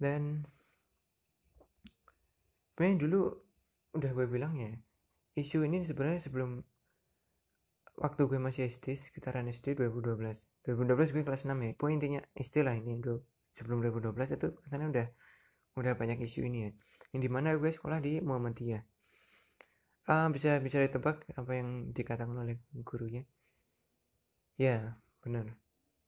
dan 0.00 0.48
sebenarnya 2.72 2.96
dulu 3.04 3.20
udah 4.00 4.10
gue 4.16 4.26
bilang 4.26 4.56
ya 4.56 4.72
isu 5.36 5.62
ini 5.68 5.84
sebenarnya 5.84 6.24
sebelum 6.24 6.64
waktu 8.00 8.22
gue 8.24 8.40
masih 8.40 8.66
SD 8.66 8.96
sekitaran 8.96 9.46
SD 9.52 9.76
2012 9.76 10.16
2012 10.64 11.14
gue 11.14 11.22
kelas 11.22 11.44
6 11.44 11.52
ya 11.52 11.70
pokoknya 11.76 11.96
intinya 12.00 12.20
istilah 12.32 12.74
ini 12.74 12.96
dulu 12.96 13.20
sebelum 13.54 13.84
2012 13.84 14.40
itu 14.40 14.48
katanya 14.64 14.86
udah 14.88 15.06
udah 15.76 15.92
banyak 15.94 16.24
isu 16.24 16.48
ini 16.48 16.58
ya 16.66 16.72
yang 17.10 17.22
di 17.26 17.30
mana 17.30 17.58
gue 17.58 17.70
sekolah 17.70 17.98
di 17.98 18.22
Muhammadiyah. 18.22 18.82
Ah 20.10 20.26
bisa 20.30 20.58
bisa 20.62 20.78
ditebak 20.82 21.26
apa 21.34 21.52
yang 21.54 21.90
dikatakan 21.94 22.34
oleh 22.34 22.58
gurunya? 22.86 23.26
Ya 24.58 24.98
benar. 25.22 25.46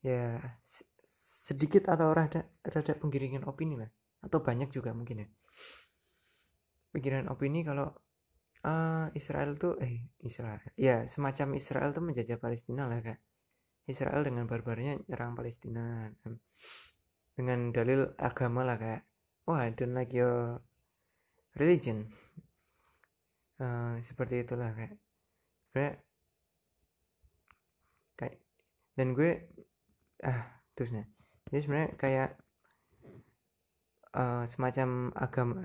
Ya 0.02 0.38
sedikit 1.42 1.90
atau 1.90 2.14
rada 2.14 2.46
rada 2.62 2.94
penggiringan 2.94 3.42
opini 3.50 3.74
lah. 3.74 3.90
Atau 4.22 4.46
banyak 4.46 4.70
juga 4.70 4.94
mungkin 4.94 5.26
ya. 5.26 5.28
Pikiran 6.94 7.26
opini 7.26 7.66
kalau 7.66 7.90
uh, 8.62 9.10
Israel 9.18 9.58
tuh 9.58 9.74
eh 9.82 10.06
Israel 10.22 10.62
ya 10.78 11.02
semacam 11.10 11.58
Israel 11.58 11.90
tuh 11.90 12.04
menjajah 12.06 12.38
Palestina 12.38 12.86
lah 12.86 13.02
kak. 13.02 13.18
Israel 13.90 14.22
dengan 14.22 14.46
barbarnya 14.46 15.02
nyerang 15.10 15.34
Palestina 15.34 16.06
dengan 17.34 17.74
dalil 17.74 18.14
agama 18.14 18.62
lah 18.62 18.78
kayak 18.78 19.02
oh 19.50 19.58
I 19.58 19.74
don't 19.74 19.98
like 19.98 20.14
your 20.14 20.62
religion. 21.58 22.06
Uh, 23.58 23.98
seperti 24.06 24.46
itulah 24.46 24.70
kayak 24.74 24.94
kayak 25.74 25.96
kayak 28.14 28.36
dan 28.94 29.14
gue 29.14 29.30
ah 30.22 30.62
terusnya 30.78 31.11
jadi 31.52 31.60
sebenarnya 31.60 31.90
kayak 32.00 32.30
uh, 34.16 34.48
semacam 34.48 35.12
agama 35.12 35.60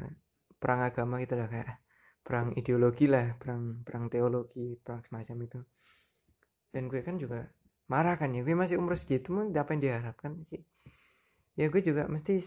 perang 0.59 0.81
agama 0.83 1.15
gitu 1.23 1.39
lah 1.39 1.47
kayak 1.47 1.79
perang 2.27 2.51
ideologi 2.59 3.07
lah 3.07 3.39
perang 3.39 3.87
perang 3.87 4.11
teologi 4.11 4.75
perang 4.83 4.99
semacam 5.07 5.37
itu. 5.47 5.59
Dan 6.75 6.91
gue 6.91 6.99
kan 7.07 7.15
juga 7.15 7.47
marah 7.87 8.19
kan 8.19 8.35
ya 8.35 8.43
gue 8.43 8.51
masih 8.51 8.75
umur 8.75 8.99
segitu 8.99 9.31
mau 9.31 9.47
apa 9.47 9.71
yang 9.71 9.81
diharapkan 9.87 10.43
sih? 10.43 10.59
Ya 11.55 11.71
gue 11.71 11.79
juga 11.79 12.03
mesti 12.11 12.43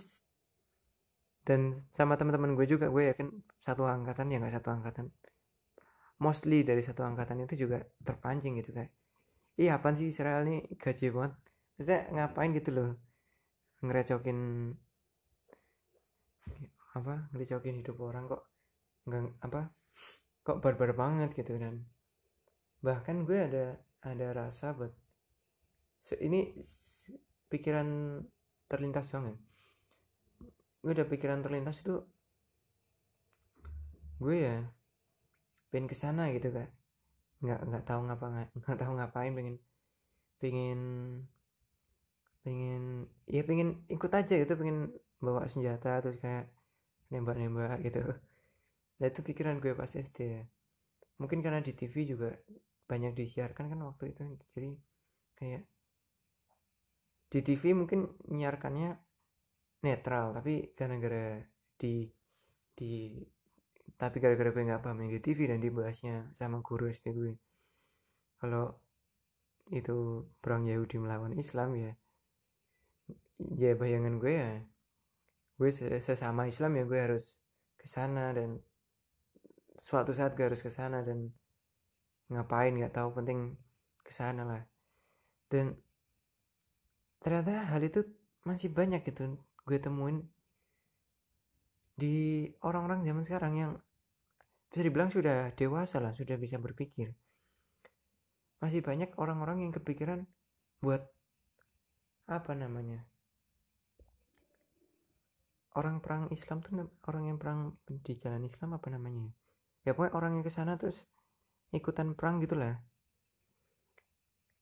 dan 1.49 1.81
sama 1.97 2.21
teman-teman 2.21 2.53
gue 2.53 2.69
juga 2.69 2.93
gue 2.93 3.09
yakin 3.09 3.33
satu 3.57 3.89
angkatan 3.89 4.29
ya 4.29 4.37
nggak 4.37 4.61
satu 4.61 4.69
angkatan. 4.69 5.09
Mostly 6.21 6.61
dari 6.61 6.85
satu 6.85 7.01
angkatan 7.09 7.49
itu 7.49 7.65
juga 7.65 7.81
terpancing 8.05 8.61
gitu 8.61 8.77
kayak 8.77 8.93
iya 9.57 9.81
apa 9.81 9.97
sih 9.97 10.13
Israel 10.13 10.45
nih? 10.45 10.77
Gaji 10.77 11.09
banget. 11.09 11.33
Maksudnya 11.81 12.01
ngapain 12.13 12.53
gitu 12.53 12.73
loh 12.77 13.10
ngerecokin 13.81 14.39
apa 16.91 17.15
ngerecokin 17.33 17.81
hidup 17.81 17.97
orang 18.03 18.27
kok 18.27 18.43
nggak 19.07 19.23
apa 19.47 19.71
kok 20.45 20.61
barbar 20.61 20.93
banget 20.93 21.31
gitu 21.37 21.57
dan 21.57 21.87
bahkan 22.81 23.25
gue 23.25 23.39
ada 23.39 23.67
ada 24.01 24.27
rasa 24.33 24.73
buat 24.73 24.93
ini 26.17 26.57
pikiran 27.53 28.21
terlintas 28.71 29.13
dong 29.13 29.35
ya. 29.35 29.37
Gue 30.81 30.93
udah 30.97 31.07
pikiran 31.07 31.45
terlintas 31.45 31.85
itu 31.85 32.01
gue 34.21 34.37
ya 34.37 34.69
pengen 35.73 35.89
ke 35.89 35.97
sana 35.97 36.29
gitu 36.37 36.53
kan 36.53 36.69
nggak 37.41 37.61
nggak 37.73 37.85
tahu 37.89 38.01
ngapa 38.05 38.27
nggak 38.53 38.79
tahu 38.85 38.93
ngapain 39.01 39.33
pengen 39.33 39.57
pengen 40.37 40.81
pengen 42.41 43.05
ya 43.29 43.45
pengen 43.45 43.85
ikut 43.93 44.13
aja 44.13 44.35
gitu 44.41 44.55
pengen 44.57 44.97
bawa 45.21 45.45
senjata 45.53 46.01
terus 46.01 46.17
kayak 46.25 46.49
nembak-nembak 47.13 47.85
gitu. 47.85 48.01
Nah 49.01 49.07
itu 49.09 49.21
pikiran 49.21 49.61
gue 49.61 49.73
pas 49.77 49.91
SD 49.91 50.19
ya 50.25 50.43
mungkin 51.21 51.45
karena 51.45 51.61
di 51.61 51.77
TV 51.77 52.09
juga 52.09 52.33
banyak 52.89 53.13
disiarkan 53.13 53.69
kan 53.69 53.81
waktu 53.85 54.17
itu. 54.17 54.23
Jadi 54.57 54.71
kayak 55.37 55.63
di 57.31 57.41
TV 57.45 57.63
mungkin 57.77 58.09
nyiarkannya 58.27 58.91
netral 59.85 60.33
tapi 60.37 60.73
gara-gara 60.75 61.41
di 61.77 62.09
di 62.73 63.21
tapi 64.01 64.17
gara-gara 64.17 64.49
gue 64.49 64.65
nggak 64.65 64.81
paham 64.81 65.05
yang 65.05 65.13
di 65.13 65.21
TV 65.21 65.53
dan 65.53 65.61
dibahasnya 65.61 66.33
sama 66.33 66.65
guru 66.65 66.89
SD 66.89 67.13
gue. 67.13 67.33
Kalau 68.41 68.81
itu 69.71 70.25
perang 70.41 70.65
Yahudi 70.65 70.97
melawan 70.97 71.37
Islam 71.37 71.77
ya 71.77 71.93
ya 73.57 73.73
bayangan 73.77 74.21
gue 74.21 74.35
ya 74.37 74.53
gue 75.61 75.71
sesama 76.01 76.49
Islam 76.49 76.73
ya 76.81 76.85
gue 76.89 77.01
harus 77.01 77.37
ke 77.77 77.85
sana 77.85 78.33
dan 78.33 78.57
suatu 79.77 80.17
saat 80.17 80.33
gue 80.33 80.45
harus 80.49 80.65
ke 80.65 80.73
sana 80.73 81.05
dan 81.05 81.29
ngapain 82.33 82.73
nggak 82.73 82.97
tahu 82.97 83.13
penting 83.13 83.59
ke 84.01 84.13
sana 84.15 84.47
lah. 84.47 84.63
Dan 85.53 85.77
ternyata 87.21 87.69
hal 87.69 87.83
itu 87.85 88.07
masih 88.49 88.73
banyak 88.73 89.05
gitu 89.05 89.37
gue 89.69 89.79
temuin 89.83 90.25
di 91.93 92.49
orang-orang 92.65 93.05
zaman 93.05 93.25
sekarang 93.29 93.53
yang 93.61 93.73
bisa 94.73 94.81
dibilang 94.81 95.13
sudah 95.13 95.53
dewasa 95.53 96.01
lah 96.01 96.17
sudah 96.17 96.41
bisa 96.41 96.57
berpikir. 96.57 97.13
Masih 98.65 98.81
banyak 98.81 99.13
orang-orang 99.21 99.69
yang 99.69 99.73
kepikiran 99.77 100.25
buat 100.81 101.05
apa 102.31 102.55
namanya 102.55 103.10
orang 105.79 106.03
perang 106.03 106.27
Islam 106.35 106.59
tuh 106.65 106.91
orang 107.07 107.31
yang 107.31 107.39
perang 107.39 107.79
di 107.87 108.15
jalan 108.19 108.43
Islam 108.43 108.75
apa 108.75 108.91
namanya? 108.91 109.31
Ya 109.87 109.95
pokoknya 109.95 110.15
orang 110.19 110.33
yang 110.39 110.45
ke 110.45 110.53
sana 110.53 110.75
terus 110.75 111.07
ikutan 111.71 112.19
perang 112.19 112.43
gitulah 112.43 112.83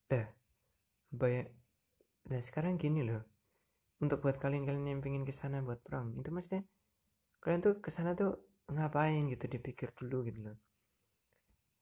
dah 0.08 0.28
banyak 1.08 1.48
nah 2.28 2.40
sekarang 2.44 2.76
gini 2.76 3.04
loh. 3.08 3.24
Untuk 3.98 4.22
buat 4.22 4.38
kalian-kalian 4.38 4.86
yang 4.94 5.00
pengen 5.02 5.24
ke 5.24 5.34
sana 5.34 5.64
buat 5.64 5.80
perang 5.82 6.14
itu 6.20 6.28
maksudnya 6.30 6.62
kalian 7.42 7.60
tuh 7.64 7.74
ke 7.80 7.90
sana 7.90 8.14
tuh 8.14 8.36
ngapain 8.68 9.26
gitu 9.32 9.48
dipikir 9.48 9.96
dulu 9.96 10.28
gitu 10.28 10.52
loh. 10.52 10.56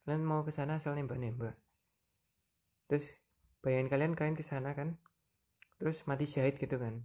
Kalian 0.07 0.23
mau 0.23 0.47
ke 0.47 0.55
sana 0.55 0.79
asal 0.79 0.95
nembak-nembak. 0.95 1.59
Terus 2.87 3.11
bayangin 3.61 3.91
kalian 3.91 4.13
kalian 4.15 4.37
ke 4.39 4.47
sana 4.47 4.71
kan. 4.73 4.95
Terus 5.77 6.07
mati 6.07 6.25
syahid 6.25 6.57
gitu 6.57 6.79
kan 6.79 7.05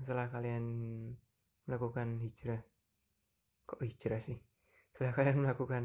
setelah 0.00 0.26
kalian 0.30 0.64
melakukan 1.64 2.20
hijrah 2.20 2.60
kok 3.64 3.80
hijrah 3.80 4.20
sih? 4.20 4.38
Setelah 4.92 5.12
kalian 5.16 5.38
melakukan 5.42 5.84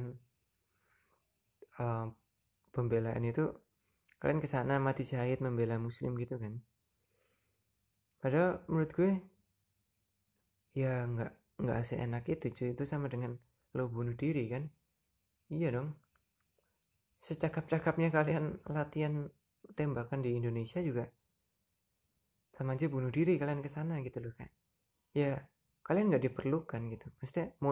uh, 1.79 2.11
pembelaan 2.73 3.23
itu 3.25 3.49
kalian 4.19 4.43
ke 4.43 4.47
sana 4.51 4.77
mati 4.77 5.07
syahid 5.07 5.39
membela 5.39 5.79
muslim 5.79 6.13
gitu 6.19 6.35
kan? 6.37 6.59
Padahal 8.19 8.61
menurut 8.67 8.91
gue 8.91 9.11
ya 10.75 11.07
nggak 11.07 11.31
nggak 11.63 11.79
seenak 11.87 12.27
itu 12.27 12.51
cuy. 12.51 12.69
Itu 12.75 12.83
sama 12.83 13.07
dengan 13.07 13.39
lo 13.75 13.87
bunuh 13.87 14.13
diri 14.13 14.51
kan? 14.51 14.67
Iya 15.49 15.71
dong. 15.73 15.95
Secakap-cakapnya 17.23 18.11
kalian 18.11 18.59
latihan 18.67 19.27
tembakan 19.75 20.23
di 20.23 20.35
Indonesia 20.35 20.79
juga 20.79 21.07
sama 22.59 22.75
aja 22.75 22.91
bunuh 22.91 23.07
diri 23.07 23.39
kalian 23.39 23.63
ke 23.63 23.69
sana 23.71 24.03
gitu 24.03 24.19
loh 24.19 24.35
kan 24.35 24.51
ya 25.15 25.39
kalian 25.89 26.13
nggak 26.13 26.23
diperlukan 26.29 26.81
gitu. 26.93 27.07
Maksudnya 27.17 27.47
mo 27.65 27.71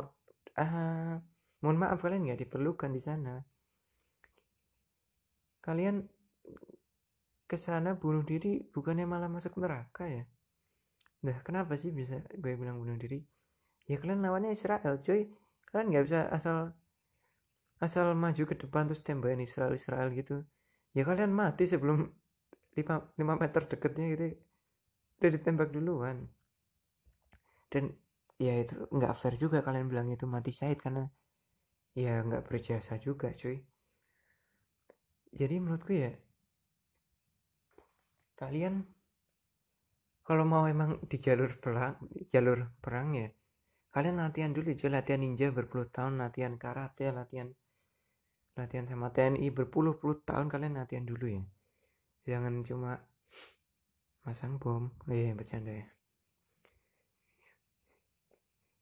uh, 0.57 1.15
mohon 1.61 1.77
maaf 1.77 2.01
kalian 2.01 2.25
nggak 2.25 2.49
diperlukan 2.49 2.89
di 2.89 3.01
sana. 3.01 3.37
Kalian 5.61 6.01
ke 7.45 7.57
sana 7.61 7.93
bunuh 7.93 8.25
diri 8.25 8.65
bukannya 8.73 9.05
malah 9.05 9.29
masuk 9.29 9.61
neraka 9.61 10.09
ya? 10.09 10.25
Nah 11.29 11.37
kenapa 11.45 11.77
sih 11.77 11.93
bisa 11.93 12.17
gue 12.25 12.53
bilang 12.57 12.81
bunuh 12.81 12.97
diri? 12.97 13.21
Ya 13.85 14.01
kalian 14.01 14.25
lawannya 14.25 14.57
Israel 14.57 14.97
coy 15.05 15.29
kalian 15.69 15.87
nggak 15.93 16.05
bisa 16.09 16.19
asal 16.33 16.73
asal 17.77 18.17
maju 18.17 18.43
ke 18.49 18.55
depan 18.57 18.89
terus 18.89 19.05
tembakin 19.05 19.45
Israel 19.45 19.77
Israel 19.77 20.09
gitu. 20.09 20.41
Ya 20.97 21.05
kalian 21.05 21.29
mati 21.29 21.69
sebelum 21.69 22.09
5, 22.73 23.13
5 23.13 23.21
meter 23.37 23.61
deketnya 23.69 24.05
gitu 24.17 24.25
udah 25.17 25.31
ditembak 25.33 25.69
duluan. 25.73 26.29
Dan 27.67 27.91
ya 28.37 28.53
itu 28.61 28.73
nggak 28.93 29.13
fair 29.17 29.33
juga 29.35 29.65
kalian 29.65 29.89
bilang 29.89 30.07
itu 30.13 30.29
mati 30.29 30.53
syahid 30.53 30.77
karena 30.77 31.09
ya 31.97 32.21
nggak 32.21 32.45
berjasa 32.45 33.01
juga 33.01 33.33
cuy. 33.33 33.57
Jadi 35.33 35.55
menurutku 35.59 35.93
ya 35.93 36.13
kalian 38.37 38.85
kalau 40.21 40.45
mau 40.45 40.69
emang 40.69 41.01
di 41.09 41.17
jalur 41.17 41.57
perang 41.57 41.97
jalur 42.29 42.69
perang 42.77 43.17
ya 43.17 43.29
kalian 43.89 44.21
latihan 44.21 44.53
dulu 44.53 44.69
aja 44.77 44.87
latihan 44.93 45.25
ninja 45.25 45.49
berpuluh 45.49 45.89
tahun 45.89 46.21
latihan 46.21 46.53
karate 46.61 47.09
latihan 47.09 47.49
latihan 48.57 48.85
sama 48.89 49.13
TNI 49.13 49.53
berpuluh-puluh 49.53 50.25
tahun 50.25 50.49
kalian 50.49 50.81
latihan 50.81 51.05
dulu 51.05 51.29
ya. 51.29 51.43
Jangan 52.25 52.65
cuma 52.65 52.97
pasang 54.27 54.59
bom. 54.59 54.91
Iya 55.07 55.31
bercanda 55.39 55.71
ya. 55.71 55.87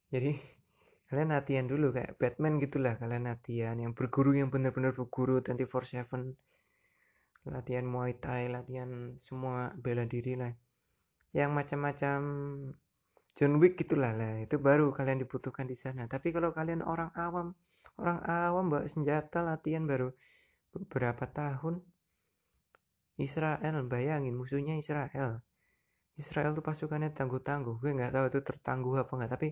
Jadi 0.09 0.33
kalian 1.05 1.29
latihan 1.37 1.69
dulu 1.69 1.93
kayak 1.93 2.17
Batman 2.17 2.57
gitulah. 2.57 2.97
Kalian 2.97 3.29
latihan 3.29 3.77
yang 3.77 3.93
berguru 3.93 4.33
yang 4.33 4.49
benar-benar 4.49 4.97
berguru 4.97 5.45
24/7 5.45 6.33
latihan 7.45 7.85
Muay 7.85 8.17
Thai 8.17 8.49
latihan 8.49 9.13
semua 9.21 9.69
bela 9.77 10.09
diri 10.09 10.33
lah. 10.33 10.49
Yang 11.29 11.51
macam-macam 11.53 12.19
John 13.37 13.53
Wick 13.61 13.77
gitulah 13.77 14.17
lah. 14.17 14.41
Itu 14.41 14.57
baru 14.57 14.89
kalian 14.97 15.21
dibutuhkan 15.21 15.69
di 15.69 15.77
sana. 15.77 16.09
Tapi 16.09 16.33
kalau 16.33 16.57
kalian 16.57 16.81
orang 16.81 17.13
awam 17.13 17.53
orang 18.01 18.19
awam 18.25 18.65
bawa 18.73 18.89
senjata 18.89 19.45
latihan 19.45 19.85
baru 19.85 20.09
beberapa 20.73 21.29
tahun 21.29 21.85
Israel 23.15 23.75
bayangin 23.87 24.35
musuhnya 24.35 24.75
Israel. 24.75 25.39
Israel 26.15 26.51
tuh 26.55 26.63
pasukannya 26.63 27.11
tangguh-tangguh. 27.15 27.79
Gue 27.79 27.91
nggak 27.95 28.11
tahu 28.11 28.25
itu 28.31 28.39
tertangguh 28.43 28.95
apa 28.99 29.11
nggak 29.11 29.31
tapi 29.35 29.47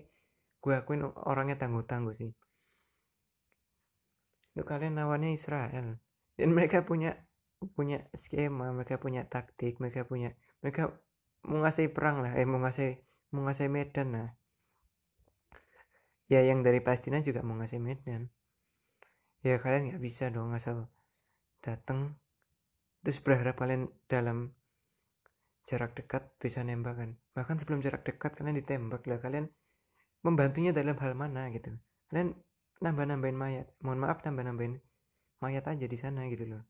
gue 0.60 0.72
akuin 0.72 1.04
orangnya 1.04 1.56
tangguh-tangguh 1.60 2.14
sih. 2.16 2.30
Itu 4.52 4.62
kalian 4.64 4.96
lawannya 4.96 5.32
Israel. 5.36 6.00
Dan 6.36 6.48
mereka 6.52 6.84
punya 6.84 7.16
punya 7.64 8.04
skema 8.12 8.76
mereka 8.76 9.00
punya 9.00 9.24
taktik 9.24 9.80
mereka 9.80 10.04
punya 10.04 10.36
mereka 10.60 10.92
mau 11.48 11.64
ngasih 11.64 11.88
perang 11.96 12.20
lah 12.20 12.36
eh 12.36 12.44
mau 12.44 12.60
ngasih 12.60 13.00
mau 13.32 13.48
ngasih 13.48 13.68
medan 13.72 14.08
lah. 14.12 14.28
Ya 16.28 16.40
yang 16.44 16.60
dari 16.60 16.84
Palestina 16.84 17.20
juga 17.24 17.40
mau 17.40 17.56
ngasih 17.56 17.80
medan. 17.80 18.28
Ya 19.44 19.60
kalian 19.60 19.92
nggak 19.92 20.02
bisa 20.04 20.28
dong 20.32 20.52
asal 20.56 20.88
datang 21.60 22.16
terus 23.04 23.20
berharap 23.20 23.60
kalian 23.60 23.92
dalam 24.08 24.56
jarak 25.68 25.92
dekat 25.96 26.24
bisa 26.40 26.64
nembak 26.64 26.96
kan 26.96 27.10
bahkan 27.34 27.58
sebelum 27.58 27.82
jarak 27.82 28.06
dekat 28.06 28.32
kalian 28.38 28.56
ditembak 28.62 29.02
lah. 29.10 29.18
Kalian 29.18 29.50
membantunya 30.22 30.70
dalam 30.70 30.96
hal 30.96 31.12
mana 31.18 31.50
gitu. 31.50 31.74
Kalian 32.08 32.32
nambah 32.80 33.04
nambahin 33.10 33.36
mayat. 33.36 33.66
Mohon 33.82 33.98
maaf 34.06 34.18
nambah 34.22 34.44
nambahin 34.46 34.74
mayat 35.42 35.66
aja 35.66 35.84
di 35.84 35.98
sana 35.98 36.24
gitu 36.30 36.46
loh. 36.48 36.62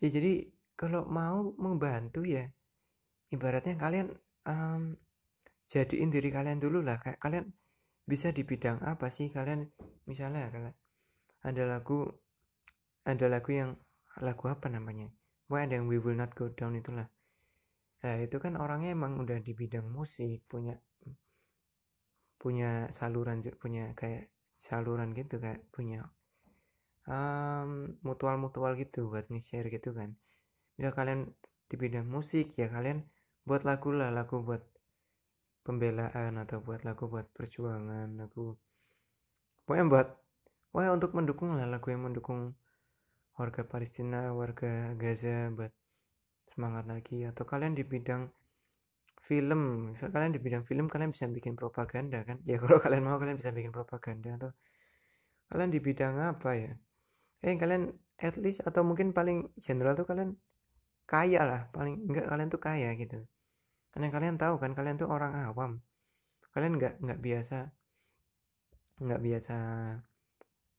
Ya 0.00 0.08
jadi 0.10 0.48
kalau 0.74 1.04
mau 1.08 1.52
membantu 1.56 2.24
ya 2.24 2.48
ibaratnya 3.32 3.76
kalian 3.80 4.12
um, 4.48 4.96
jadiin 5.68 6.08
diri 6.08 6.32
kalian 6.32 6.58
dulu 6.58 6.80
lah. 6.80 6.98
Kayak 6.98 7.20
kalian 7.20 7.44
bisa 8.08 8.32
di 8.32 8.42
bidang 8.42 8.80
apa 8.80 9.12
sih? 9.12 9.28
Kalian 9.28 9.68
misalnya 10.08 10.48
ada 11.44 11.64
lagu 11.68 12.08
ada 13.06 13.26
lagu 13.28 13.50
yang 13.52 13.70
lagu 14.22 14.44
apa 14.48 14.66
namanya? 14.72 15.08
Wah 15.50 15.62
ada 15.62 15.78
yang 15.78 15.86
We 15.86 16.02
Will 16.02 16.18
Not 16.18 16.34
Go 16.34 16.50
Down 16.52 16.78
itulah. 16.78 17.06
Nah 18.02 18.16
itu 18.22 18.36
kan 18.38 18.54
orangnya 18.60 18.92
emang 18.94 19.18
udah 19.22 19.38
di 19.40 19.52
bidang 19.56 19.86
musik 19.88 20.44
punya 20.46 20.76
punya 22.36 22.86
saluran 22.92 23.42
punya 23.56 23.96
kayak 23.96 24.30
saluran 24.54 25.16
gitu 25.16 25.40
kayak 25.40 25.66
punya 25.72 26.06
um, 27.08 27.96
mutual 28.04 28.36
mutual 28.36 28.76
gitu 28.76 29.08
buat 29.08 29.26
nge-share 29.32 29.72
gitu 29.72 29.96
kan. 29.96 30.14
Jika 30.76 30.92
kalian 30.92 31.32
di 31.66 31.74
bidang 31.74 32.06
musik 32.06 32.54
ya 32.54 32.70
kalian 32.70 33.02
buat 33.46 33.66
lagu 33.66 33.90
lah 33.94 34.10
lagu 34.14 34.42
buat 34.42 34.62
pembelaan 35.66 36.38
atau 36.38 36.62
buat 36.62 36.86
lagu 36.86 37.10
buat 37.10 37.26
perjuangan 37.34 38.14
lagu 38.14 38.54
pokoknya 39.66 39.86
buat 39.90 40.08
wah 40.70 40.94
untuk 40.94 41.10
mendukung 41.18 41.58
lah 41.58 41.66
lagu 41.66 41.90
yang 41.90 42.06
mendukung 42.06 42.54
warga 43.36 43.62
Palestina 43.68 44.32
warga 44.32 44.96
Gaza 44.96 45.52
buat 45.52 45.72
semangat 46.48 46.88
lagi. 46.88 47.28
Atau 47.28 47.44
kalian 47.44 47.76
di 47.76 47.84
bidang 47.84 48.32
film 49.28 49.92
misal 49.92 50.08
kalian 50.08 50.32
di 50.32 50.40
bidang 50.40 50.64
film 50.64 50.88
kalian 50.88 51.12
bisa 51.12 51.28
bikin 51.28 51.52
propaganda 51.52 52.24
kan? 52.24 52.40
Ya 52.48 52.56
kalau 52.62 52.80
kalian 52.80 53.04
mau 53.04 53.20
kalian 53.20 53.36
bisa 53.36 53.52
bikin 53.52 53.72
propaganda. 53.76 54.40
Atau 54.40 54.50
kalian 55.52 55.70
di 55.70 55.80
bidang 55.84 56.14
apa 56.16 56.50
ya? 56.56 56.72
Eh 57.44 57.54
kalian 57.60 57.92
at 58.16 58.40
least 58.40 58.64
atau 58.64 58.80
mungkin 58.80 59.12
paling 59.12 59.52
general 59.60 59.92
tuh 59.92 60.08
kalian 60.08 60.32
kaya 61.04 61.44
lah. 61.44 61.60
Paling 61.76 62.08
enggak 62.08 62.26
kalian 62.32 62.48
tuh 62.48 62.60
kaya 62.60 62.88
gitu. 62.96 63.20
Karena 63.92 64.08
kalian 64.08 64.36
tahu 64.40 64.56
kan 64.56 64.72
kalian 64.72 64.96
tuh 64.96 65.12
orang 65.12 65.32
awam. 65.44 65.84
Kalian 66.56 66.80
nggak 66.80 66.94
nggak 67.04 67.20
biasa 67.20 67.58
nggak 68.96 69.20
biasa. 69.20 69.56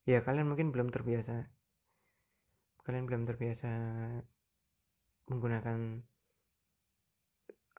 Ya 0.09 0.25
kalian 0.25 0.49
mungkin 0.49 0.73
belum 0.73 0.89
terbiasa 0.89 1.56
kalian 2.87 3.03
belum 3.03 3.27
terbiasa 3.27 3.71
menggunakan 5.27 5.99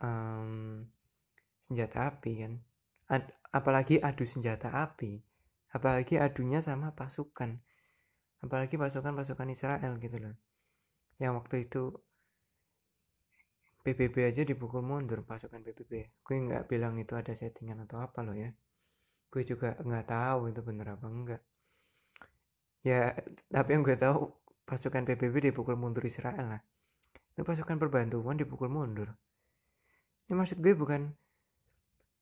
um, 0.05 0.85
senjata 1.65 2.13
api 2.13 2.33
kan? 2.45 2.53
Ad, 3.09 3.25
apalagi 3.57 3.97
adu 4.05 4.29
senjata 4.29 4.69
api 4.69 5.17
apalagi 5.73 6.21
adunya 6.21 6.61
sama 6.61 6.93
pasukan 6.93 7.57
apalagi 8.45 8.77
pasukan-pasukan 8.77 9.49
Israel 9.49 9.97
gitu 9.97 10.17
loh. 10.21 10.37
Yang 11.17 11.33
waktu 11.41 11.57
itu 11.65 11.83
PBB 13.81 14.29
aja 14.29 14.45
dipukul 14.45 14.85
mundur 14.85 15.25
pasukan 15.25 15.65
PBB 15.65 16.21
gue 16.21 16.37
nggak 16.37 16.69
bilang 16.69 17.01
itu 17.01 17.17
ada 17.17 17.33
settingan 17.33 17.89
atau 17.89 18.05
apa 18.05 18.21
loh 18.21 18.37
ya. 18.37 18.53
Gue 19.33 19.49
juga 19.49 19.73
nggak 19.81 20.05
tahu 20.13 20.53
itu 20.53 20.61
bener 20.61 21.01
apa 21.01 21.09
enggak 21.09 21.43
ya 22.87 23.13
tapi 23.51 23.69
yang 23.75 23.83
gue 23.83 23.97
tahu 23.99 24.31
pasukan 24.69 25.09
PBB 25.09 25.49
dipukul 25.49 25.81
mundur 25.81 26.05
Israel 26.05 26.45
lah. 26.45 26.63
Itu 27.33 27.49
pasukan 27.49 27.81
perbantuan 27.81 28.37
dipukul 28.37 28.69
mundur. 28.69 29.17
Ini 30.29 30.37
maksud 30.37 30.61
gue 30.61 30.77
bukan 30.77 31.09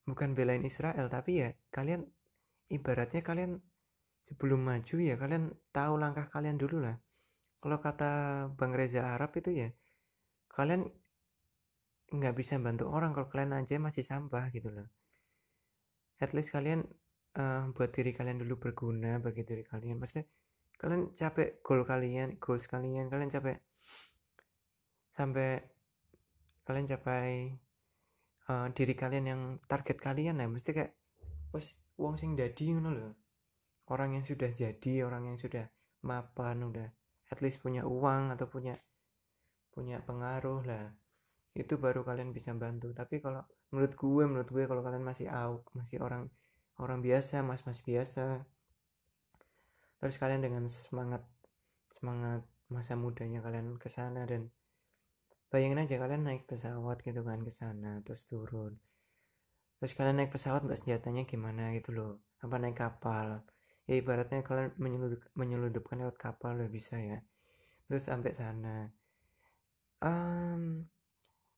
bukan 0.07 0.39
belain 0.39 0.63
Israel 0.63 1.11
tapi 1.11 1.43
ya 1.43 1.51
kalian 1.75 2.07
ibaratnya 2.71 3.27
kalian 3.27 3.59
sebelum 4.31 4.63
maju 4.63 4.97
ya 5.03 5.19
kalian 5.19 5.51
tahu 5.75 5.99
langkah 5.99 6.31
kalian 6.31 6.55
dulu 6.55 6.87
lah. 6.87 6.95
Kalau 7.59 7.83
kata 7.83 8.11
Bang 8.55 8.71
Reza 8.79 9.03
Arab 9.03 9.35
itu 9.35 9.51
ya 9.51 9.75
kalian 10.55 10.87
nggak 12.07 12.35
bisa 12.39 12.55
bantu 12.63 12.87
orang 12.87 13.11
kalau 13.11 13.27
kalian 13.27 13.59
aja 13.59 13.83
masih 13.83 14.07
sampah 14.07 14.55
gitu 14.55 14.71
loh. 14.71 14.87
At 16.23 16.31
least 16.31 16.55
kalian 16.55 16.87
uh, 17.35 17.67
buat 17.75 17.91
diri 17.91 18.15
kalian 18.15 18.39
dulu 18.47 18.71
berguna 18.71 19.19
bagi 19.19 19.43
diri 19.43 19.67
kalian. 19.67 19.99
Maksudnya 19.99 20.31
kalian 20.77 21.17
capek 21.17 21.65
goal 21.65 21.83
kalian 21.89 22.37
goals 22.37 22.69
kalian 22.69 23.09
kalian 23.09 23.33
capek 23.33 23.59
sampai 25.17 25.65
kalian 26.69 26.87
capai 26.91 27.57
uh, 28.53 28.69
diri 28.77 28.93
kalian 28.93 29.25
yang 29.25 29.43
target 29.65 29.97
kalian 29.97 30.43
ya. 30.43 30.47
Mesti 30.51 30.71
kayak 30.77 30.93
wes 31.55 31.73
wong 31.97 32.21
sing 32.21 32.37
dadi 32.37 32.75
ngono 32.77 32.91
loh 32.93 33.13
orang 33.89 34.19
yang 34.19 34.25
sudah 34.27 34.51
jadi 34.51 35.07
orang 35.07 35.33
yang 35.33 35.39
sudah 35.39 35.65
mapan 36.05 36.67
udah 36.67 36.89
at 37.31 37.39
least 37.41 37.63
punya 37.63 37.87
uang 37.87 38.35
atau 38.35 38.47
punya 38.51 38.75
punya 39.73 40.01
pengaruh 40.03 40.63
lah. 40.67 40.93
Itu 41.57 41.81
baru 41.81 42.05
kalian 42.05 42.37
bisa 42.37 42.53
bantu. 42.53 42.93
Tapi 42.93 43.21
kalau 43.25 43.41
menurut 43.73 43.93
gue 43.97 44.25
menurut 44.29 44.49
gue 44.51 44.65
kalau 44.69 44.83
kalian 44.85 45.05
masih 45.05 45.27
out 45.33 45.67
masih 45.75 45.99
orang 46.03 46.29
orang 46.79 47.01
biasa 47.01 47.41
mas 47.43 47.65
mas 47.65 47.81
biasa 47.83 48.45
terus 49.97 50.17
kalian 50.21 50.45
dengan 50.45 50.65
semangat 50.69 51.25
semangat 51.97 52.45
masa 52.69 52.99
mudanya 52.99 53.41
kalian 53.41 53.79
ke 53.79 53.89
sana 53.89 54.27
dan 54.27 54.51
bayangin 55.51 55.87
aja 55.87 55.97
kalian 56.03 56.27
naik 56.27 56.45
pesawat 56.51 57.01
gitu 57.07 57.23
kan 57.23 57.41
ke 57.47 57.53
sana 57.55 58.03
terus 58.03 58.27
turun. 58.27 58.75
Terus 59.77 59.93
kalian 59.93 60.17
naik 60.25 60.33
pesawat 60.33 60.65
mbak 60.65 60.81
senjatanya 60.83 61.29
gimana 61.29 61.77
gitu 61.77 61.93
loh? 61.93 62.13
Apa 62.41 62.57
naik 62.57 62.81
kapal? 62.81 63.45
Ya 63.87 63.95
ibaratnya 64.01 64.43
kalian 64.43 64.75
menyeludup, 64.81 65.21
menyeludupkan 65.39 66.01
lewat 66.03 66.17
kapal 66.19 66.59
udah 66.59 66.71
bisa 66.73 66.97
ya. 66.99 67.23
Terus 67.87 68.09
sampai 68.09 68.33
sana. 68.35 68.91
Um, 70.03 70.85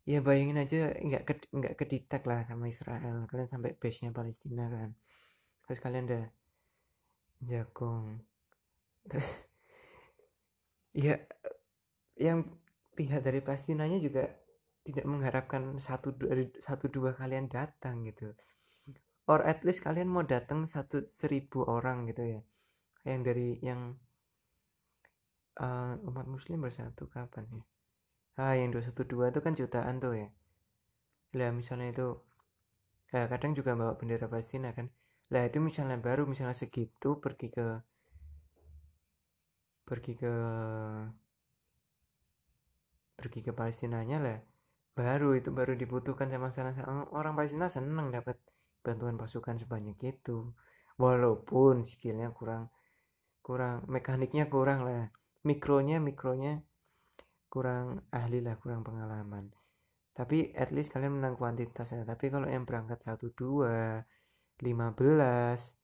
ya 0.05 0.21
bayangin 0.21 0.61
aja 0.61 0.93
nggak 0.99 1.23
ke 1.25 1.35
kedetek 1.79 2.27
lah 2.29 2.45
sama 2.45 2.69
Israel. 2.69 3.25
Kalian 3.31 3.49
sampai 3.49 3.73
base 3.79 4.05
nya 4.05 4.11
Palestina 4.13 4.67
kan. 4.69 4.91
Terus 5.65 5.79
kalian 5.81 6.05
udah 6.11 6.25
jagong 7.43 8.19
terus 9.09 9.29
ya 10.93 11.17
yang 12.19 12.43
pihak 12.99 13.23
dari 13.23 13.39
Palestinanya 13.39 14.03
juga 14.03 14.27
tidak 14.83 15.07
mengharapkan 15.07 15.79
satu 15.79 16.11
dua, 16.17 16.49
satu 16.59 16.91
dua 16.91 17.15
kalian 17.15 17.47
datang 17.47 18.03
gitu. 18.09 18.35
Or 19.29 19.45
at 19.45 19.63
least 19.63 19.85
kalian 19.85 20.09
mau 20.09 20.25
datang 20.25 20.65
satu 20.65 21.05
seribu 21.05 21.63
orang 21.69 22.09
gitu 22.09 22.25
ya. 22.25 22.41
Yang 23.05 23.21
dari 23.23 23.49
yang 23.61 24.01
uh, 25.61 25.95
umat 26.09 26.27
muslim 26.27 26.65
bersatu 26.65 27.07
kapan 27.07 27.47
ya? 27.53 27.65
Ah 28.41 28.55
yang 28.57 28.73
212 28.73 29.35
itu 29.35 29.41
kan 29.45 29.53
jutaan 29.53 30.01
tuh 30.01 30.15
ya. 30.17 30.29
Lah 31.37 31.53
misalnya 31.53 31.93
itu 31.93 32.09
ya 33.13 33.29
kadang 33.29 33.53
juga 33.53 33.77
bawa 33.77 33.95
bendera 34.01 34.27
Palestina 34.27 34.73
kan 34.73 34.89
lah 35.29 35.43
itu 35.45 35.59
misalnya 35.61 36.01
baru 36.01 36.25
misalnya 36.25 36.57
segitu 36.57 37.21
pergi 37.21 37.49
ke 37.53 37.67
pergi 39.85 40.13
ke 40.17 40.35
pergi 43.19 43.41
ke 43.45 43.53
Palestinanya 43.53 44.19
lah 44.21 44.39
baru 44.99 45.39
itu 45.39 45.55
baru 45.55 45.79
dibutuhkan 45.79 46.27
sama 46.27 46.51
sana 46.51 46.75
orang 47.15 47.39
Palestina 47.39 47.71
seneng 47.71 48.11
dapat 48.11 48.35
bantuan 48.83 49.15
pasukan 49.15 49.61
sebanyak 49.63 49.99
itu. 50.03 50.51
Walaupun 50.99 51.87
skillnya 51.87 52.35
kurang 52.35 52.75
kurang 53.39 53.87
mekaniknya 53.87 54.51
kurang 54.51 54.83
lah 54.83 55.09
mikronya 55.47 56.03
mikronya 56.03 56.61
kurang 57.47 58.03
ahli 58.11 58.43
lah 58.43 58.59
kurang 58.59 58.83
pengalaman. 58.83 59.55
Tapi 60.19 60.51
at 60.59 60.75
least 60.75 60.91
kalian 60.91 61.23
menang 61.23 61.39
kuantitasnya 61.39 62.03
tapi 62.03 62.35
kalau 62.35 62.51
yang 62.51 62.67
berangkat 62.67 62.99
1 63.07 63.15
2 63.39 64.18
15 64.59 65.79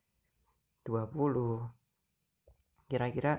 20 0.85 2.91
kira-kira 2.91 3.39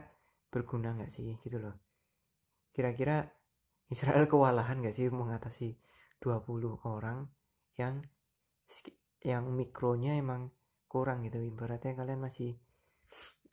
berguna 0.49 0.95
nggak 0.95 1.11
sih? 1.11 1.35
Gitu 1.43 1.59
loh. 1.59 1.75
Kira-kira 2.71 3.27
Israel 3.91 4.25
kewalahan 4.31 4.81
nggak 4.81 4.95
sih 4.95 5.11
mengatasi 5.11 5.75
20 6.23 6.79
orang 6.87 7.27
yang 7.77 8.01
yang 9.21 9.45
mikronya 9.51 10.17
emang 10.17 10.49
kurang 10.87 11.27
gitu? 11.27 11.43
Ibaratnya 11.43 11.93
kalian 11.93 12.23
masih 12.23 12.55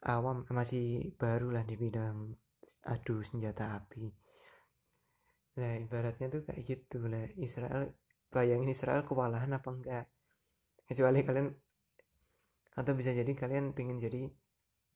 awam 0.06 0.46
masih 0.50 1.14
baru 1.18 1.54
lah 1.54 1.66
di 1.66 1.74
bidang 1.74 2.30
adu 2.86 3.22
senjata 3.22 3.78
api. 3.78 4.06
Nah 5.58 5.74
ibaratnya 5.82 6.32
tuh 6.32 6.42
kayak 6.46 6.62
gitu. 6.64 7.06
Lah 7.06 7.26
Israel 7.38 7.92
bayangin 8.32 8.72
Israel 8.72 9.04
kewalahan 9.04 9.52
apa 9.52 9.68
enggak 9.68 10.04
kecuali 10.88 11.20
kalian 11.22 11.48
atau 12.72 12.92
bisa 12.96 13.12
jadi 13.12 13.32
kalian 13.36 13.76
pengen 13.76 14.00
jadi 14.00 14.32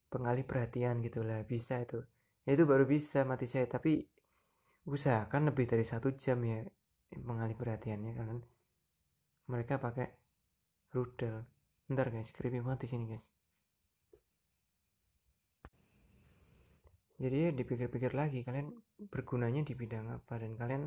pengalih 0.09 0.45
perhatian 0.49 1.05
gitu 1.05 1.21
lah 1.27 1.45
bisa 1.45 1.83
itu. 1.83 2.01
Ya 2.47 2.55
itu 2.57 2.65
baru 2.65 2.87
bisa 2.87 3.27
mati 3.27 3.45
saya. 3.51 3.67
Tapi 3.69 4.01
usahakan 4.87 5.51
lebih 5.51 5.67
dari 5.67 5.83
satu 5.83 6.15
jam 6.15 6.39
ya 6.47 6.63
mengalih 7.23 7.59
perhatiannya 7.59 8.13
kalian 8.15 8.41
mereka 9.51 9.77
pakai 9.83 10.09
rudal. 10.95 11.45
Ntar 11.93 12.09
guys. 12.11 12.31
Creepy 12.33 12.63
mati 12.63 12.87
sini 12.89 13.07
guys. 13.07 13.27
Jadi 17.17 17.49
ya 17.49 17.51
dipikir-pikir 17.53 18.13
lagi 18.13 18.45
kalian 18.45 18.77
bergunanya 19.09 19.65
di 19.65 19.73
bidang 19.73 20.13
apa? 20.13 20.37
Dan 20.37 20.53
kalian 20.55 20.85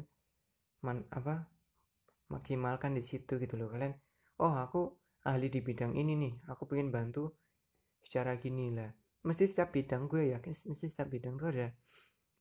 man, 0.86 1.02
apa 1.10 1.50
maksimalkan 2.30 2.94
di 2.94 3.02
situ 3.02 3.42
gitu 3.42 3.58
loh. 3.58 3.68
Kalian 3.74 3.98
oh 4.40 4.54
aku 4.54 4.94
ahli 5.30 5.48
di 5.54 5.62
bidang 5.62 5.94
ini 5.94 6.18
nih 6.18 6.34
aku 6.50 6.66
pengen 6.66 6.90
bantu 6.90 7.30
secara 8.02 8.36
gini 8.42 8.74
lah. 8.74 8.90
Mesti 9.22 9.46
setiap 9.46 9.70
bidang 9.76 10.10
gue 10.10 10.34
ya 10.34 10.38
mesti 10.42 10.86
setiap 10.90 11.14
bidang 11.14 11.38
tuh 11.38 11.54
ada 11.54 11.68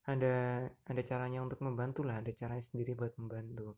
ada 0.09 0.65
ada 0.89 1.03
caranya 1.05 1.45
untuk 1.45 1.61
membantu 1.61 2.01
lah 2.09 2.25
ada 2.25 2.33
caranya 2.33 2.65
sendiri 2.65 2.97
buat 2.97 3.13
membantu. 3.21 3.77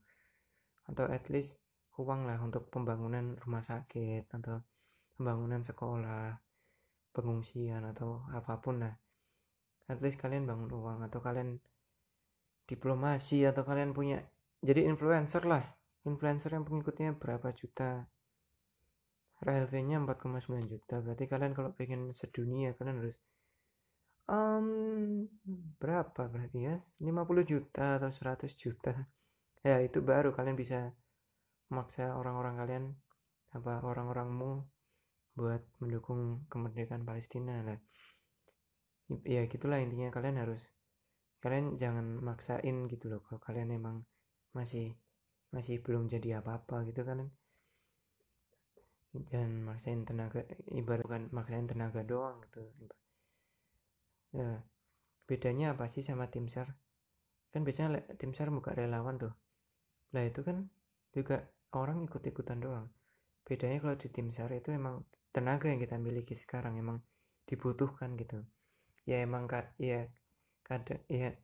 Atau 0.87 1.11
at 1.11 1.27
least 1.27 1.59
uang 1.99 2.31
lah 2.31 2.39
untuk 2.39 2.71
pembangunan 2.71 3.35
rumah 3.43 3.67
sakit 3.67 4.31
atau 4.31 4.63
pembangunan 5.19 5.61
sekolah 5.61 6.39
pengungsian 7.11 7.83
atau 7.91 8.23
apa 8.31 8.63
pun 8.63 8.87
lah. 8.87 8.95
At 9.91 9.99
least 9.99 10.23
kalian 10.23 10.47
bangun 10.47 10.71
uang 10.71 10.99
atau 11.11 11.19
kalian 11.19 11.59
diplomasi 12.71 13.43
atau 13.43 13.67
kalian 13.67 13.91
punya 13.91 14.23
jadi 14.63 14.87
influencer 14.87 15.43
lah. 15.43 15.67
Influencer 16.07 16.55
yang 16.55 16.63
pengikutnya 16.63 17.19
berapa 17.19 17.51
juta 17.53 18.07
RLV 19.41 19.73
nya 19.89 19.97
4,9 20.05 20.69
juta. 20.69 21.01
Berarti 21.01 21.25
kalian 21.25 21.53
kalau 21.57 21.73
pengen 21.73 22.13
sedunia 22.13 22.77
kalian 22.77 23.01
harus 23.01 23.17
um, 24.29 25.25
berapa 25.81 26.29
berarti 26.29 26.59
ya? 26.69 26.77
50 27.01 27.49
juta 27.49 27.97
atau 27.97 28.13
100 28.13 28.53
juta. 28.61 28.93
Ya 29.65 29.81
itu 29.81 30.05
baru 30.05 30.37
kalian 30.37 30.57
bisa 30.57 30.93
maksa 31.73 32.13
orang-orang 32.17 32.55
kalian 32.61 32.85
apa 33.57 33.81
orang-orangmu 33.83 34.65
buat 35.35 35.63
mendukung 35.81 36.45
kemerdekaan 36.53 37.09
Palestina 37.09 37.65
lah. 37.65 37.81
Ya 39.25 39.49
gitulah 39.49 39.81
intinya. 39.81 40.13
Kalian 40.13 40.37
harus 40.37 40.61
kalian 41.41 41.81
jangan 41.81 42.21
maksain 42.21 42.87
gitu 42.93 43.09
loh. 43.09 43.25
Kalau 43.25 43.41
kalian 43.41 43.73
emang 43.73 44.05
masih 44.53 44.93
masih 45.51 45.83
belum 45.83 46.07
jadi 46.07 46.45
apa-apa 46.45 46.87
gitu 46.87 47.03
kalian 47.03 47.27
dan 49.11 49.67
maksain 49.67 50.07
tenaga 50.07 50.47
ibarat 50.71 51.03
bukan 51.03 51.25
maksain 51.35 51.67
tenaga 51.67 52.07
doang 52.07 52.39
gitu. 52.47 52.63
Ya 54.31 54.63
bedanya 55.27 55.75
apa 55.75 55.91
sih 55.91 56.07
sama 56.07 56.31
tim 56.31 56.47
sar? 56.47 56.79
Kan 57.51 57.67
biasanya 57.67 58.07
tim 58.15 58.31
sar 58.31 58.55
buka 58.55 58.71
relawan 58.75 59.19
tuh. 59.19 59.35
Lah 60.15 60.23
itu 60.27 60.47
kan 60.47 60.71
juga 61.11 61.51
orang 61.75 62.07
ikut-ikutan 62.07 62.63
doang. 62.63 62.87
Bedanya 63.47 63.83
kalau 63.83 63.99
di 63.99 64.09
tim 64.11 64.31
SAR 64.31 64.55
itu 64.55 64.71
emang 64.71 65.03
tenaga 65.35 65.67
yang 65.67 65.83
kita 65.83 65.99
miliki 65.99 66.39
sekarang 66.39 66.79
emang 66.79 67.03
dibutuhkan 67.47 68.15
gitu. 68.15 68.47
Ya 69.07 69.27
emang 69.27 69.51
ya 69.79 70.07
kada 70.63 71.03
ya 71.11 71.35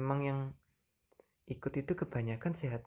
emang 0.00 0.24
yang 0.24 0.40
ikut 1.48 1.72
itu 1.76 1.92
kebanyakan 1.92 2.56
sehat 2.56 2.84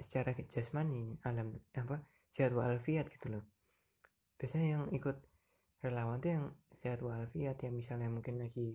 secara 0.00 0.32
jasmani 0.48 1.20
alam 1.22 1.60
apa 1.76 2.00
sehat 2.34 2.50
walafiat 2.50 3.06
gitu 3.14 3.30
loh. 3.30 3.46
Biasanya 4.34 4.66
yang 4.74 4.84
ikut 4.90 5.14
relawan 5.86 6.18
tuh 6.18 6.30
yang 6.34 6.44
sehat 6.74 6.98
walafiat 6.98 7.62
yang 7.62 7.78
misalnya 7.78 8.10
mungkin 8.10 8.42
lagi 8.42 8.74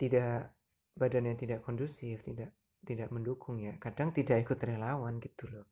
tidak 0.00 0.56
badannya 0.96 1.36
tidak 1.36 1.60
kondusif 1.60 2.24
tidak 2.24 2.56
tidak 2.80 3.12
mendukung 3.12 3.60
ya. 3.60 3.76
Kadang 3.76 4.16
tidak 4.16 4.48
ikut 4.48 4.56
relawan 4.64 5.20
gitu 5.20 5.44
loh. 5.52 5.68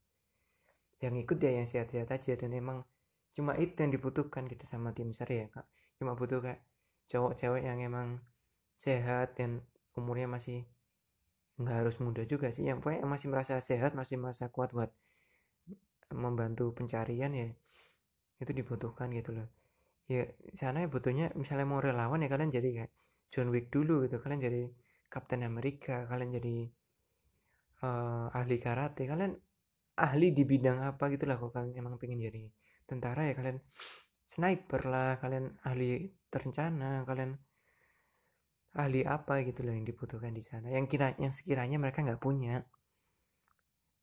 Yang 1.01 1.25
ikut 1.25 1.38
ya 1.40 1.51
yang 1.57 1.64
sehat-sehat 1.64 2.12
aja 2.12 2.37
dan 2.37 2.53
emang 2.53 2.85
cuma 3.33 3.57
itu 3.57 3.73
yang 3.81 3.94
dibutuhkan 3.97 4.44
gitu 4.44 4.68
sama 4.68 4.92
tim 4.92 5.16
SAR 5.16 5.33
ya 5.33 5.49
kak. 5.49 5.64
Cuma 5.97 6.12
butuh 6.12 6.44
kayak 6.44 6.61
cowok-cewek 7.09 7.64
yang 7.64 7.81
emang 7.81 8.21
sehat 8.77 9.33
dan 9.40 9.64
umurnya 9.97 10.29
masih 10.29 10.68
nggak 11.57 11.77
harus 11.81 11.97
muda 12.05 12.29
juga 12.29 12.53
sih. 12.53 12.68
Yang 12.68 12.85
pokoknya 12.85 13.09
masih 13.09 13.27
merasa 13.33 13.55
sehat 13.64 13.97
masih 13.97 14.21
merasa 14.21 14.53
kuat 14.53 14.77
buat 14.77 14.92
membantu 16.12 16.73
pencarian 16.73 17.33
ya 17.35 17.49
itu 18.38 18.53
dibutuhkan 18.55 19.11
gitu 19.12 19.35
loh. 19.37 19.49
Ya 20.09 20.25
sana 20.57 20.85
ya 20.85 20.88
butuhnya 20.88 21.35
misalnya 21.37 21.66
mau 21.68 21.81
relawan 21.85 22.25
ya 22.25 22.29
kalian 22.33 22.49
jadi 22.49 22.68
kayak 22.83 22.92
John 23.29 23.53
Wick 23.53 23.68
dulu 23.68 24.09
gitu 24.09 24.16
kalian 24.25 24.40
jadi 24.40 24.62
Captain 25.09 25.44
America 25.44 26.09
kalian 26.09 26.31
jadi 26.40 26.57
uh, 27.85 28.33
ahli 28.33 28.57
karate 28.57 29.05
kalian 29.05 29.37
ahli 29.99 30.33
di 30.33 30.44
bidang 30.47 30.85
apa 30.85 31.11
gitu 31.12 31.29
lah 31.29 31.37
kalau 31.37 31.53
kalian 31.53 31.77
emang 31.77 32.01
pengen 32.01 32.23
jadi 32.23 32.49
tentara 32.88 33.29
ya 33.29 33.35
kalian 33.37 33.59
sniper 34.25 34.83
lah 34.88 35.21
kalian 35.21 35.61
ahli 35.64 36.09
terencana 36.33 37.05
kalian 37.05 37.37
ahli 38.79 39.01
apa 39.03 39.42
gitu 39.44 39.64
loh 39.64 39.73
yang 39.75 39.85
dibutuhkan 39.85 40.33
di 40.33 40.44
sana 40.44 40.71
yang 40.71 40.87
kira 40.87 41.16
yang 41.18 41.33
sekiranya 41.33 41.81
mereka 41.81 42.05
nggak 42.05 42.21
punya 42.21 42.62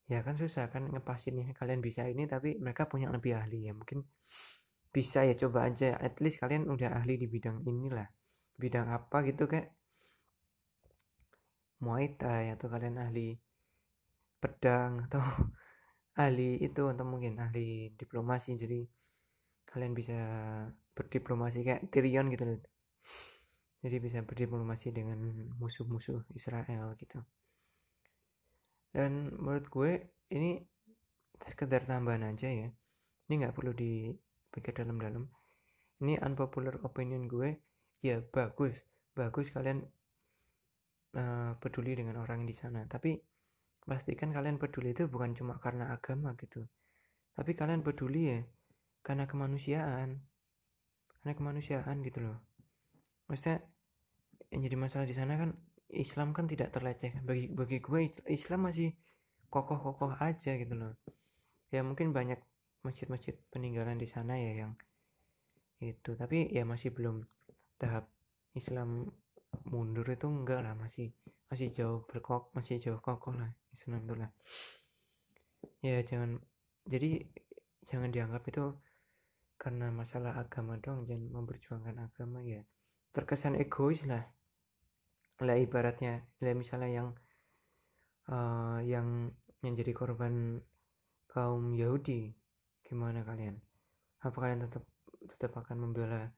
ya 0.05 0.21
kan 0.21 0.37
susah 0.37 0.69
kan 0.69 0.85
ngepasin 0.91 1.41
kalian 1.57 1.81
bisa 1.81 2.05
ini 2.05 2.29
tapi 2.29 2.61
mereka 2.61 2.85
punya 2.85 3.09
lebih 3.09 3.37
ahli 3.37 3.69
ya. 3.69 3.73
Mungkin 3.73 4.05
bisa 4.93 5.25
ya 5.25 5.35
coba 5.35 5.69
aja. 5.69 5.97
At 5.97 6.21
least 6.23 6.41
kalian 6.41 6.69
udah 6.69 6.93
ahli 6.99 7.17
di 7.21 7.27
bidang 7.29 7.65
inilah. 7.65 8.07
Bidang 8.55 8.87
apa 8.91 9.25
gitu 9.27 9.49
kayak 9.49 9.73
Muay 11.83 12.15
Thai 12.15 12.55
atau 12.55 12.67
kalian 12.71 12.97
ahli 12.97 13.35
pedang 14.39 15.05
atau 15.09 15.21
ahli 16.23 16.63
itu 16.63 16.83
atau 16.87 17.05
mungkin 17.05 17.41
ahli 17.41 17.91
diplomasi. 17.97 18.55
Jadi 18.55 18.79
kalian 19.67 19.91
bisa 19.91 20.17
berdiplomasi 20.95 21.67
kayak 21.67 21.91
Tyrion 21.91 22.31
gitu 22.31 22.47
jadi 23.85 24.01
bisa 24.01 24.25
berdiplomasi 24.25 24.89
dengan 24.89 25.21
musuh-musuh 25.61 26.25
Israel 26.33 26.97
gitu 26.97 27.21
dan 28.95 29.35
menurut 29.35 29.67
gue 29.67 29.91
ini 30.31 30.63
sekedar 31.43 31.83
tambahan 31.83 32.31
aja 32.31 32.47
ya. 32.47 32.71
Ini 33.27 33.33
nggak 33.43 33.51
perlu 33.51 33.75
dipikir 33.75 34.71
dalam-dalam. 34.71 35.27
Ini 35.99 36.23
unpopular 36.23 36.79
opinion 36.87 37.27
gue. 37.27 37.59
Ya 37.99 38.23
bagus. 38.23 38.71
Bagus 39.11 39.51
kalian 39.51 39.83
uh, 41.19 41.59
peduli 41.59 41.99
dengan 41.99 42.23
orang 42.23 42.47
di 42.47 42.55
sana. 42.55 42.87
Tapi 42.87 43.19
pastikan 43.83 44.31
kalian 44.31 44.55
peduli 44.55 44.95
itu 44.95 45.11
bukan 45.11 45.35
cuma 45.35 45.59
karena 45.59 45.91
agama 45.91 46.31
gitu. 46.39 46.63
Tapi 47.35 47.51
kalian 47.51 47.83
peduli 47.83 48.31
ya 48.31 48.39
karena 49.03 49.27
kemanusiaan. 49.27 50.23
Karena 51.19 51.31
kemanusiaan 51.35 51.99
gitu 51.99 52.23
loh. 52.23 52.39
Maksudnya 53.27 53.59
yang 54.55 54.61
jadi 54.71 54.77
masalah 54.79 55.03
di 55.03 55.15
sana 55.17 55.35
kan 55.35 55.51
Islam 55.93 56.33
kan 56.33 56.49
tidak 56.49 56.73
terlecehkan 56.73 57.21
bagi 57.23 57.51
bagi 57.53 57.77
gue 57.77 58.09
Islam 58.29 58.71
masih 58.71 58.93
kokoh-kokoh 59.53 60.17
aja 60.17 60.57
gitu 60.57 60.73
loh. 60.73 60.97
Ya 61.69 61.85
mungkin 61.85 62.11
banyak 62.11 62.41
masjid-masjid 62.81 63.37
peninggalan 63.53 63.97
di 63.97 64.09
sana 64.09 64.37
ya 64.37 64.65
yang 64.65 64.73
itu. 65.79 66.17
Tapi 66.17 66.49
ya 66.49 66.65
masih 66.65 66.91
belum 66.91 67.23
tahap 67.77 68.09
Islam 68.57 69.09
mundur 69.69 70.07
itu 70.09 70.27
enggak 70.27 70.65
lah. 70.65 70.73
Masih 70.75 71.13
masih 71.47 71.69
jauh 71.71 72.03
berkok 72.09 72.49
masih 72.57 72.81
jauh 72.81 72.99
kokoh 72.99 73.37
lah 73.37 73.53
Islam 73.71 74.03
itu 74.03 74.15
lah. 74.17 74.31
Ya 75.85 76.01
jangan 76.01 76.41
jadi 76.89 77.23
jangan 77.85 78.09
dianggap 78.09 78.43
itu 78.49 78.73
karena 79.55 79.87
masalah 79.93 80.35
agama 80.35 80.75
dong 80.81 81.05
jangan 81.07 81.31
memperjuangkan 81.31 81.95
agama 82.01 82.41
ya. 82.43 82.65
Terkesan 83.15 83.55
egois 83.55 84.03
lah 84.03 84.34
lah 85.43 85.57
ibaratnya 85.59 86.23
lah 86.39 86.55
misalnya 86.55 86.89
yang 86.91 87.09
uh, 88.31 88.79
yang 88.85 89.31
yang 89.59 89.73
jadi 89.75 89.91
korban 89.91 90.61
kaum 91.27 91.75
Yahudi 91.75 92.31
gimana 92.85 93.25
kalian? 93.27 93.59
Apa 94.23 94.35
kalian 94.35 94.69
tetap 94.69 94.83
tetap 95.27 95.51
akan 95.59 95.77
membela 95.89 96.31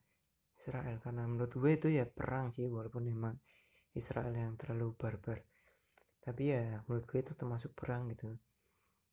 Israel? 0.58 0.98
Karena 0.98 1.28
menurut 1.28 1.52
gue 1.54 1.70
itu 1.70 1.88
ya 1.94 2.08
perang 2.08 2.50
sih 2.50 2.66
walaupun 2.66 3.06
memang 3.06 3.38
Israel 3.94 4.34
yang 4.34 4.58
terlalu 4.58 4.96
barbar. 4.98 5.38
Tapi 6.18 6.42
ya 6.50 6.82
menurut 6.90 7.06
gue 7.06 7.20
itu 7.22 7.32
termasuk 7.38 7.78
perang 7.78 8.10
gitu. 8.10 8.34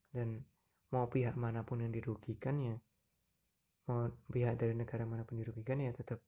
Dan 0.10 0.42
mau 0.90 1.06
pihak 1.12 1.38
mana 1.38 1.62
pun 1.62 1.84
yang 1.84 1.92
dirugikan 1.92 2.58
ya 2.62 2.76
mau 3.86 4.10
pihak 4.34 4.58
dari 4.58 4.74
negara 4.74 5.06
mana 5.06 5.22
pun 5.22 5.38
dirugikan 5.38 5.78
ya 5.78 5.94
tetap 5.94 6.22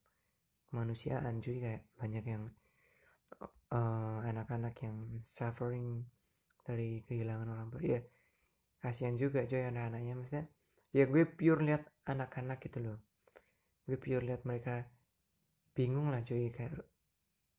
kemanusiaan 0.70 1.42
cuy 1.42 1.58
kayak 1.58 1.84
banyak 1.98 2.26
yang 2.26 2.44
uh, 3.72 4.20
anak-anak 4.24 4.76
uh, 4.80 4.84
yang 4.88 4.98
suffering 5.24 6.06
dari 6.64 7.04
kehilangan 7.08 7.48
orang 7.48 7.68
tua. 7.72 7.82
Ya 7.84 8.02
kasihan 8.84 9.16
juga 9.16 9.44
cuy 9.48 9.64
anak-anaknya. 9.68 10.14
Maksudnya 10.18 10.46
ya 10.96 11.04
gue 11.08 11.24
pure 11.28 11.62
lihat 11.64 11.84
anak-anak 12.08 12.58
gitu 12.64 12.80
loh. 12.84 12.98
Gue 13.88 13.98
pure 14.00 14.24
lihat 14.24 14.44
mereka 14.44 14.88
bingung 15.78 16.10
lah 16.10 16.24
cuy 16.26 16.50
kayak 16.50 16.74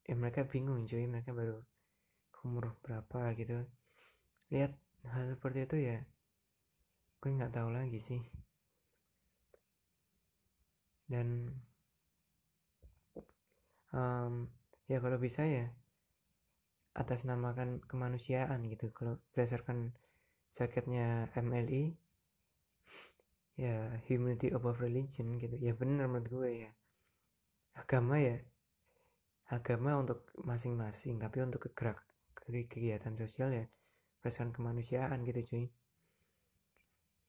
ya 0.09 0.15
mereka 0.17 0.49
bingung 0.49 0.89
cuy 0.89 1.05
mereka 1.05 1.31
baru 1.37 1.61
umur 2.45 2.77
berapa 2.85 3.35
gitu. 3.37 3.65
Lihat 4.53 4.73
hal 5.09 5.37
seperti 5.37 5.69
itu 5.69 5.77
ya 5.79 5.99
gue 7.19 7.31
nggak 7.35 7.55
tahu 7.55 7.69
lagi 7.75 7.99
sih. 8.01 8.23
Dan 11.09 11.49
um, 13.97 14.58
ya 14.89 14.99
kalau 15.05 15.21
bisa 15.21 15.45
ya 15.45 15.69
atas 16.99 17.23
namakan 17.29 17.79
kemanusiaan 17.87 18.65
gitu. 18.67 18.91
Kalau 18.91 19.21
berdasarkan 19.31 19.95
jaketnya 20.59 21.31
MLI 21.39 21.95
ya 23.55 23.95
humanity 24.11 24.51
above 24.51 24.83
religion 24.83 25.39
gitu. 25.39 25.55
Ya 25.61 25.77
benar 25.79 26.11
menurut 26.11 26.27
gue 26.27 26.51
ya. 26.67 26.71
Agama 27.79 28.19
ya 28.19 28.43
agama 29.49 29.97
untuk 29.97 30.29
masing-masing 30.45 31.17
tapi 31.17 31.41
untuk 31.41 31.73
kegerak 31.73 32.05
kegiatan 32.69 33.17
sosial 33.17 33.49
ya 33.49 33.65
berdasarkan 34.21 34.53
kemanusiaan 34.53 35.25
gitu 35.25 35.41
cuy. 35.49 35.67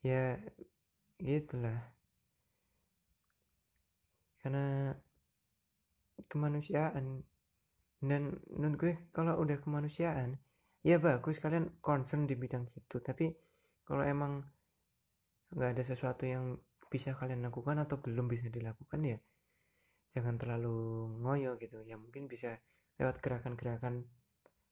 Ya 0.03 0.39
gitulah. 1.19 1.79
Karena 4.39 4.95
kemanusiaan 6.31 7.23
dan 7.99 8.39
menurut 8.47 8.75
gue 8.79 8.93
kalau 9.11 9.35
udah 9.43 9.59
kemanusiaan 9.59 10.39
ya 10.79 10.95
bagus 11.03 11.43
kalian 11.43 11.79
concern 11.83 12.23
di 12.23 12.35
bidang 12.39 12.67
situ. 12.71 13.03
Tapi 13.03 13.31
kalau 13.83 14.03
emang 14.07 14.43
nggak 15.51 15.69
ada 15.75 15.83
sesuatu 15.83 16.23
yang 16.23 16.55
bisa 16.89 17.13
kalian 17.13 17.45
lakukan 17.45 17.77
atau 17.83 18.01
belum 18.01 18.29
bisa 18.29 18.49
dilakukan 18.49 19.01
ya 19.05 19.17
jangan 20.15 20.41
terlalu 20.41 21.05
ngoyo 21.21 21.59
gitu. 21.59 21.83
Ya 21.85 21.99
mungkin 21.99 22.25
bisa 22.25 22.57
lewat 22.97 23.21
gerakan-gerakan 23.21 24.07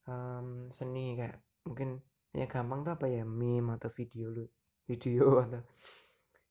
um, 0.09 0.71
seni 0.73 1.19
kayak 1.19 1.43
mungkin 1.67 2.01
ya 2.31 2.47
gampang 2.47 2.87
tuh 2.87 2.95
apa 2.95 3.05
ya? 3.11 3.27
Meme 3.27 3.75
atau 3.77 3.91
video 3.91 4.31
lu 4.31 4.45
video 4.87 5.37
atau 5.45 5.61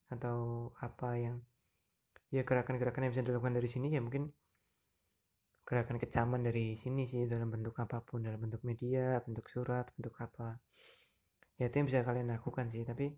atau 0.07 0.39
apa 0.79 1.19
yang 1.19 1.43
ya 2.31 2.47
gerakan-gerakan 2.47 3.09
yang 3.09 3.13
bisa 3.17 3.25
dilakukan 3.27 3.57
dari 3.59 3.69
sini 3.71 3.91
ya 3.91 4.03
mungkin 4.03 4.31
gerakan 5.67 5.99
kecaman 5.99 6.47
dari 6.47 6.79
sini 6.79 7.11
sih 7.11 7.27
dalam 7.27 7.51
bentuk 7.51 7.75
apa 7.83 7.99
pun 7.99 8.23
dalam 8.23 8.39
bentuk 8.39 8.63
media 8.63 9.19
bentuk 9.27 9.51
surat 9.51 9.91
bentuk 9.99 10.15
apa. 10.23 10.63
Ya 11.59 11.67
itu 11.67 11.83
yang 11.83 11.89
bisa 11.91 12.07
kalian 12.07 12.31
lakukan 12.31 12.71
sih 12.71 12.87
tapi 12.87 13.11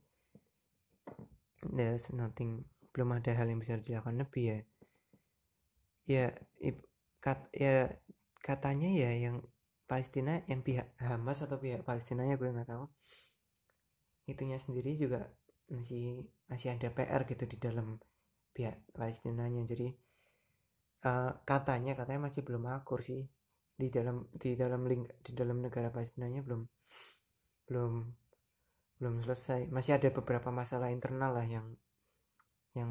there's 1.76 2.08
nothing 2.16 2.64
belum 2.96 3.20
ada 3.20 3.36
hal 3.36 3.52
yang 3.52 3.60
bisa 3.60 3.76
dilakukan 3.76 4.16
lebih 4.16 4.44
ya. 4.48 4.58
Ya 6.08 6.24
kat, 7.20 7.52
ya 7.52 7.92
katanya 8.40 8.88
ya 8.96 9.12
yang 9.12 9.44
Palestina 9.84 10.40
yang 10.48 10.64
pihak 10.64 10.88
Hamas 11.04 11.44
atau 11.44 11.60
pihak 11.60 11.84
Palestina 11.84 12.24
ya 12.24 12.40
gue 12.40 12.48
nggak 12.48 12.72
tahu. 12.72 12.88
Itunya 14.24 14.56
sendiri 14.56 14.96
juga 14.96 15.28
masih 15.68 16.24
masih 16.48 16.72
ada 16.72 16.88
PR 16.96 17.28
gitu 17.28 17.44
di 17.44 17.60
dalam 17.60 18.00
pihak 18.56 18.80
Palestinanya 18.96 19.68
jadi 19.68 19.92
uh, 21.04 21.32
katanya 21.44 21.94
katanya 21.98 22.30
masih 22.30 22.42
belum 22.46 22.64
akur 22.70 23.02
sih. 23.04 23.26
Di 23.78 23.92
dalam 23.94 24.26
di 24.34 24.58
dalam 24.58 24.82
link 24.90 25.06
di 25.22 25.32
dalam 25.36 25.62
negara 25.62 25.92
Palestinanya 25.94 26.42
belum 26.42 26.66
belum 27.70 27.92
belum 28.98 29.14
selesai. 29.22 29.70
Masih 29.70 29.98
ada 29.98 30.08
beberapa 30.10 30.50
masalah 30.50 30.90
internal 30.90 31.34
lah 31.34 31.46
yang 31.46 31.66
yang 32.74 32.90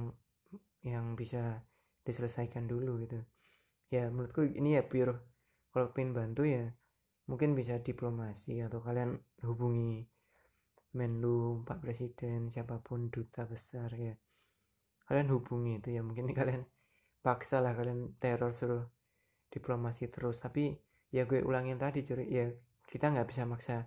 yang 0.84 1.06
bisa 1.20 1.64
diselesaikan 2.08 2.70
dulu 2.70 3.04
gitu. 3.04 3.20
Ya 3.92 4.08
menurutku 4.08 4.48
ini 4.48 4.80
ya 4.80 4.84
pure 4.88 5.20
kalau 5.72 5.92
pengen 5.92 6.16
bantu 6.16 6.48
ya 6.48 6.72
mungkin 7.28 7.60
bisa 7.60 7.84
diplomasi 7.84 8.64
atau 8.64 8.80
kalian 8.80 9.20
hubungi 9.44 10.08
Menlu, 10.98 11.62
Pak 11.62 11.84
Presiden, 11.86 12.50
siapa 12.50 12.82
pun 12.82 13.14
duta 13.14 13.46
besar 13.46 13.94
ya. 13.94 14.18
Kalian 15.06 15.30
hubungi 15.36 15.78
itu 15.78 15.94
ya 15.94 16.02
mungkin 16.02 16.32
kalian 16.38 16.64
paksa 17.28 17.60
lah 17.60 17.76
kalian 17.76 18.16
teror 18.16 18.56
suruh 18.56 18.88
diplomasi 19.52 20.08
terus. 20.08 20.40
Tapi 20.40 20.72
ya 21.12 21.28
gue 21.28 21.44
ulangin 21.44 21.76
tadi 21.76 22.00
curi 22.08 22.26
ya 22.32 22.48
kita 22.88 23.12
nggak 23.12 23.28
bisa 23.28 23.44
maksa 23.44 23.84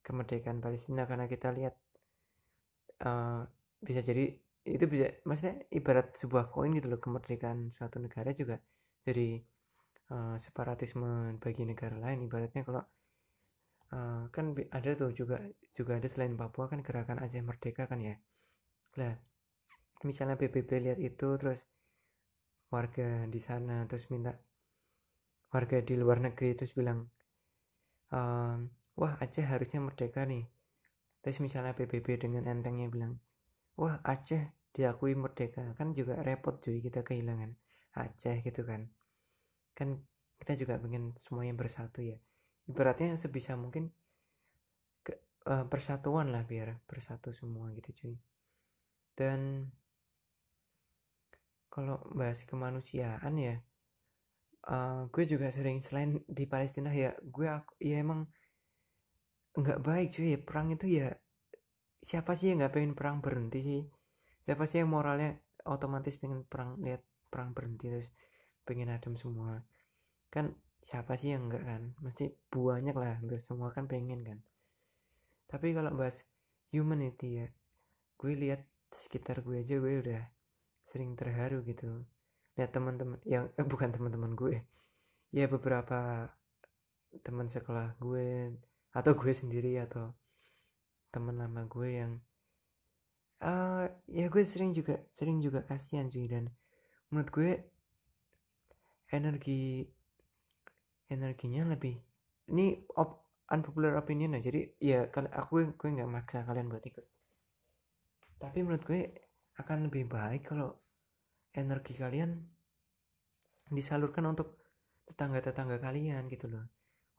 kemerdekaan 0.00 0.64
Palestina 0.64 1.04
karena 1.04 1.28
kita 1.28 1.52
lihat 1.52 1.74
uh, 3.04 3.44
bisa 3.84 4.00
jadi 4.00 4.32
itu 4.62 4.84
bisa 4.88 5.06
maksudnya 5.28 5.68
ibarat 5.74 6.16
sebuah 6.16 6.48
koin 6.54 6.72
gitu 6.78 6.88
loh 6.88 7.00
kemerdekaan 7.02 7.74
suatu 7.76 7.98
negara 7.98 8.30
juga 8.32 8.56
jadi 9.04 9.42
uh, 10.14 10.36
separatisme 10.40 11.36
bagi 11.42 11.68
negara 11.68 11.98
lain. 11.98 12.24
Ibaratnya 12.24 12.62
kalau 12.64 12.82
uh, 13.92 14.22
kan 14.32 14.44
ada 14.72 14.90
tuh 14.96 15.10
juga 15.12 15.44
juga 15.76 15.98
ada 15.98 16.08
selain 16.08 16.34
Papua 16.38 16.72
kan 16.72 16.80
gerakan 16.80 17.20
Aceh 17.20 17.42
Merdeka 17.44 17.84
kan 17.90 18.00
ya. 18.00 18.16
Lah 18.96 19.14
misalnya 20.02 20.34
PBB 20.38 20.70
lihat 20.82 20.98
itu 20.98 21.28
terus 21.38 21.58
warga 22.72 23.28
di 23.28 23.36
sana 23.38 23.84
terus 23.84 24.08
minta 24.08 24.32
warga 25.52 25.78
di 25.84 25.94
luar 26.00 26.24
negeri 26.24 26.56
terus 26.56 26.72
bilang 26.72 27.04
ehm, 28.08 28.72
wah 28.96 29.14
Aceh 29.20 29.44
harusnya 29.44 29.80
merdeka 29.80 30.24
nih. 30.24 30.48
Terus 31.22 31.38
misalnya 31.38 31.76
PBB 31.76 32.18
dengan 32.18 32.48
entengnya 32.48 32.88
bilang 32.88 33.20
wah 33.76 34.00
Aceh 34.04 34.72
diakui 34.72 35.12
merdeka. 35.16 35.76
Kan 35.76 35.92
juga 35.92 36.20
repot 36.20 36.60
cuy 36.60 36.80
kita 36.80 37.04
kehilangan 37.04 37.52
Aceh 37.96 38.40
gitu 38.44 38.64
kan. 38.64 38.88
Kan 39.76 40.00
kita 40.40 40.58
juga 40.58 40.80
pengen 40.80 41.16
semuanya 41.22 41.54
bersatu 41.56 42.02
ya. 42.02 42.18
Ibaratnya 42.66 43.14
sebisa 43.18 43.54
mungkin 43.58 43.90
ke, 45.02 45.18
uh, 45.46 45.66
persatuan 45.66 46.30
lah 46.30 46.46
biar 46.46 46.80
bersatu 46.88 47.30
semua 47.36 47.70
gitu 47.76 47.90
cuy. 47.92 48.16
Dan 49.12 49.68
kalau 51.72 51.96
bahas 52.12 52.44
kemanusiaan 52.44 53.34
ya 53.40 53.56
uh, 54.68 55.08
gue 55.08 55.24
juga 55.24 55.48
sering 55.48 55.80
selain 55.80 56.20
di 56.28 56.44
Palestina 56.44 56.92
ya 56.92 57.16
gue 57.24 57.48
aku 57.48 57.72
ya 57.80 58.04
emang 58.04 58.28
nggak 59.56 59.80
baik 59.80 60.12
cuy 60.12 60.36
ya 60.36 60.40
perang 60.40 60.68
itu 60.76 60.86
ya 61.00 61.08
siapa 62.02 62.34
sih 62.34 62.50
yang 62.50 62.58
nggak 62.60 62.74
pengen 62.74 62.92
perang 62.98 63.22
berhenti 63.22 63.60
sih? 63.62 63.82
Siapa 64.42 64.66
sih 64.66 64.82
yang 64.82 64.90
moralnya 64.90 65.38
otomatis 65.62 66.18
pengen 66.18 66.42
perang 66.42 66.82
lihat 66.82 67.06
perang 67.30 67.54
berhenti 67.54 67.86
terus 67.86 68.10
pengen 68.66 68.90
adem 68.90 69.14
semua? 69.14 69.62
Kan 70.34 70.58
siapa 70.82 71.14
sih 71.14 71.30
yang 71.30 71.46
enggak 71.46 71.62
kan? 71.62 71.82
Mesti 72.02 72.34
banyak 72.50 72.96
lah 72.98 73.22
hampir 73.22 73.38
semua 73.46 73.70
kan 73.70 73.86
pengen 73.86 74.26
kan. 74.26 74.38
Tapi 75.46 75.70
kalau 75.78 75.94
bahas 75.94 76.26
humanity 76.74 77.46
ya 77.46 77.48
gue 78.18 78.32
lihat 78.34 78.66
sekitar 78.90 79.46
gue 79.46 79.62
aja 79.62 79.78
gue 79.78 79.94
udah 80.02 80.22
sering 80.86 81.14
terharu 81.14 81.62
gitu. 81.64 82.04
Lihat 82.58 82.70
teman-teman 82.74 83.18
yang 83.24 83.48
eh, 83.56 83.66
bukan 83.66 83.90
teman-teman 83.94 84.32
gue. 84.36 84.60
Ya 85.32 85.48
beberapa 85.48 86.28
teman 87.24 87.48
sekolah 87.48 87.96
gue 88.00 88.56
atau 88.92 89.12
gue 89.16 89.32
sendiri 89.32 89.80
atau 89.80 90.12
teman 91.12 91.36
lama 91.36 91.64
gue 91.68 91.88
yang 91.92 92.12
uh, 93.44 93.84
ya 94.08 94.28
gue 94.32 94.44
sering 94.44 94.72
juga 94.72 95.00
sering 95.12 95.40
juga 95.44 95.64
kasihan 95.64 96.08
cuy 96.08 96.24
dan 96.28 96.48
menurut 97.12 97.28
gue 97.32 97.50
energi 99.12 99.84
energinya 101.12 101.68
lebih 101.68 102.00
ini 102.48 102.80
op, 102.96 103.22
unpopular 103.52 103.96
opinion 104.00 104.34
ya. 104.36 104.40
Jadi 104.40 104.60
ya 104.80 105.00
kan 105.12 105.28
aku 105.28 105.76
gue 105.76 105.88
nggak 105.88 106.10
maksa 106.10 106.42
kalian 106.48 106.72
buat 106.72 106.82
ikut. 106.82 107.06
Tapi 108.40 108.58
menurut 108.64 108.82
gue 108.88 109.00
akan 109.60 109.88
lebih 109.88 110.08
baik 110.08 110.48
kalau 110.48 110.72
energi 111.52 111.92
kalian 111.92 112.40
disalurkan 113.68 114.24
untuk 114.28 114.60
tetangga-tetangga 115.08 115.80
kalian 115.80 116.28
gitu 116.32 116.48
loh. 116.48 116.64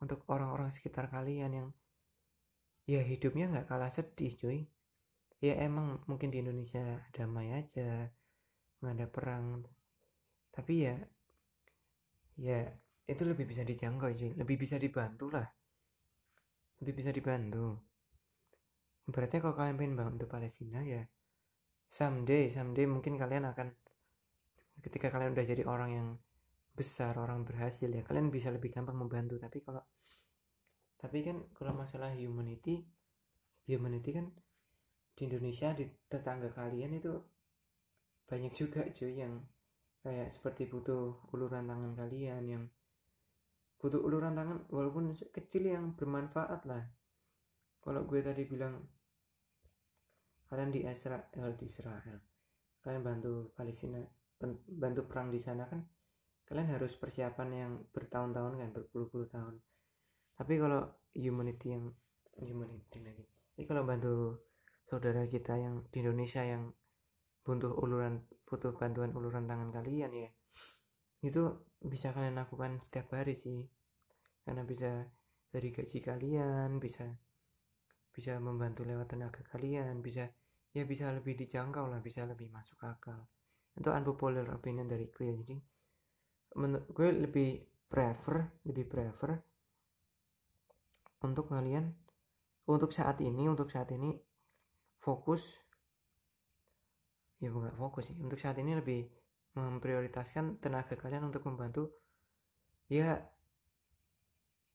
Untuk 0.01 0.25
orang-orang 0.27 0.73
sekitar 0.73 1.07
kalian 1.13 1.51
yang 1.53 1.67
ya 2.89 2.99
hidupnya 2.99 3.47
nggak 3.49 3.69
kalah 3.69 3.93
sedih 3.93 4.33
cuy. 4.35 4.59
Ya 5.43 5.59
emang 5.59 6.01
mungkin 6.07 6.31
di 6.31 6.39
Indonesia 6.39 7.03
damai 7.13 7.53
aja 7.53 8.09
nggak 8.81 8.93
ada 8.97 9.07
perang. 9.07 9.45
Tapi 10.49 10.73
ya 10.81 10.95
ya 12.37 12.59
itu 13.05 13.23
lebih 13.23 13.45
bisa 13.45 13.61
dijangkau 13.61 14.09
cuy. 14.13 14.31
Lebih 14.33 14.57
bisa 14.57 14.75
dibantu 14.81 15.29
lah. 15.31 15.47
Lebih 16.81 16.93
bisa 16.97 17.11
dibantu. 17.13 17.77
Berarti 19.03 19.43
kalau 19.43 19.55
kalian 19.55 19.75
pengen 19.75 19.95
bantu 19.99 20.25
Palestina 20.31 20.79
ya 20.83 21.03
someday 21.93 22.49
someday 22.49 22.89
mungkin 22.89 23.21
kalian 23.21 23.45
akan 23.53 23.69
ketika 24.81 25.13
kalian 25.13 25.37
udah 25.37 25.45
jadi 25.45 25.63
orang 25.69 25.91
yang 25.93 26.09
besar 26.73 27.13
orang 27.21 27.45
berhasil 27.45 27.85
ya 27.85 28.01
kalian 28.01 28.33
bisa 28.33 28.49
lebih 28.49 28.73
gampang 28.73 28.97
membantu. 28.97 29.37
Tapi 29.37 29.61
kalau 29.61 29.85
tapi 30.97 31.21
kan 31.21 31.45
kalau 31.53 31.77
masalah 31.77 32.09
humanity 32.17 32.81
humanity 33.69 34.09
kan 34.09 34.33
di 35.13 35.29
Indonesia 35.29 35.69
di 35.77 35.85
tetangga 36.09 36.49
kalian 36.49 36.97
itu 36.97 37.13
banyak 38.25 38.53
juga 38.57 38.81
cuy 38.89 39.13
yang 39.13 39.45
kayak 40.01 40.33
seperti 40.33 40.65
butuh 40.65 41.29
uluran 41.29 41.69
tangan 41.69 41.93
kalian 41.93 42.43
yang 42.49 42.63
butuh 43.77 44.01
uluran 44.01 44.33
tangan 44.33 44.65
walaupun 44.73 45.13
kecil 45.13 45.69
yang 45.69 45.93
bermanfaat 45.93 46.65
lah. 46.65 46.81
Kalau 47.83 48.01
gue 48.07 48.23
tadi 48.23 48.47
bilang 48.49 48.81
kalian 50.53 50.69
di 50.69 50.85
Israel 50.85 51.25
eh, 51.33 51.57
di 51.57 51.65
Israel. 51.65 52.17
Kalian 52.85 53.01
bantu 53.01 53.49
Palestina 53.57 53.97
bantu 54.69 55.01
perang 55.09 55.33
di 55.33 55.41
sana 55.41 55.65
kan? 55.65 55.81
Kalian 56.45 56.77
harus 56.77 56.93
persiapan 56.93 57.49
yang 57.49 57.71
bertahun-tahun 57.89 58.61
kan 58.61 58.69
berpuluh-puluh 58.69 59.33
tahun. 59.33 59.57
Tapi 60.37 60.53
kalau 60.61 60.85
humanity 61.17 61.73
yang 61.73 61.89
humanity 62.37 63.01
lagi. 63.01 63.25
Jadi 63.57 63.65
kalau 63.65 63.81
bantu 63.81 64.45
saudara 64.85 65.25
kita 65.25 65.57
yang 65.57 65.89
di 65.89 66.05
Indonesia 66.05 66.45
yang 66.45 66.69
butuh 67.41 67.73
uluran 67.73 68.21
butuh 68.45 68.77
bantuan 68.77 69.09
uluran 69.17 69.49
tangan 69.49 69.73
kalian 69.73 70.13
ya 70.13 70.29
itu 71.25 71.49
bisa 71.81 72.13
kalian 72.13 72.37
lakukan 72.37 72.77
setiap 72.85 73.09
hari 73.17 73.33
sih. 73.33 73.65
Karena 74.45 74.61
bisa 74.61 75.01
dari 75.49 75.73
gaji 75.73 75.97
kalian 75.97 76.77
bisa 76.77 77.09
bisa 78.13 78.37
membantu 78.37 78.85
lewat 78.85 79.17
tenaga 79.17 79.41
kalian 79.49 80.05
bisa 80.05 80.29
ya 80.73 80.83
bisa 80.89 81.13
lebih 81.13 81.37
dijangkau 81.37 81.85
lah 81.85 82.01
bisa 82.01 82.25
lebih 82.25 82.49
masuk 82.49 82.81
akal. 82.81 83.29
Itu 83.77 83.93
unpopular 83.93 84.45
opinion 84.53 84.89
dari 84.89 85.09
gue 85.09 85.25
ya 85.25 85.35
jadi 85.37 85.57
menurut 86.53 86.85
gue 86.93 87.09
lebih 87.09 87.49
prefer 87.89 88.45
lebih 88.65 88.85
prefer 88.85 89.41
untuk 91.25 91.49
kalian 91.49 91.89
untuk 92.69 92.93
saat 92.93 93.21
ini 93.21 93.49
untuk 93.49 93.69
saat 93.69 93.89
ini 93.93 94.13
fokus 95.01 95.45
ya 97.37 97.53
bukan 97.53 97.73
fokus 97.77 98.09
sih. 98.09 98.17
Untuk 98.17 98.41
saat 98.41 98.57
ini 98.57 98.73
lebih 98.73 99.05
memprioritaskan 99.53 100.57
tenaga 100.57 100.97
kalian 100.97 101.29
untuk 101.29 101.45
membantu 101.45 101.93
ya 102.89 103.21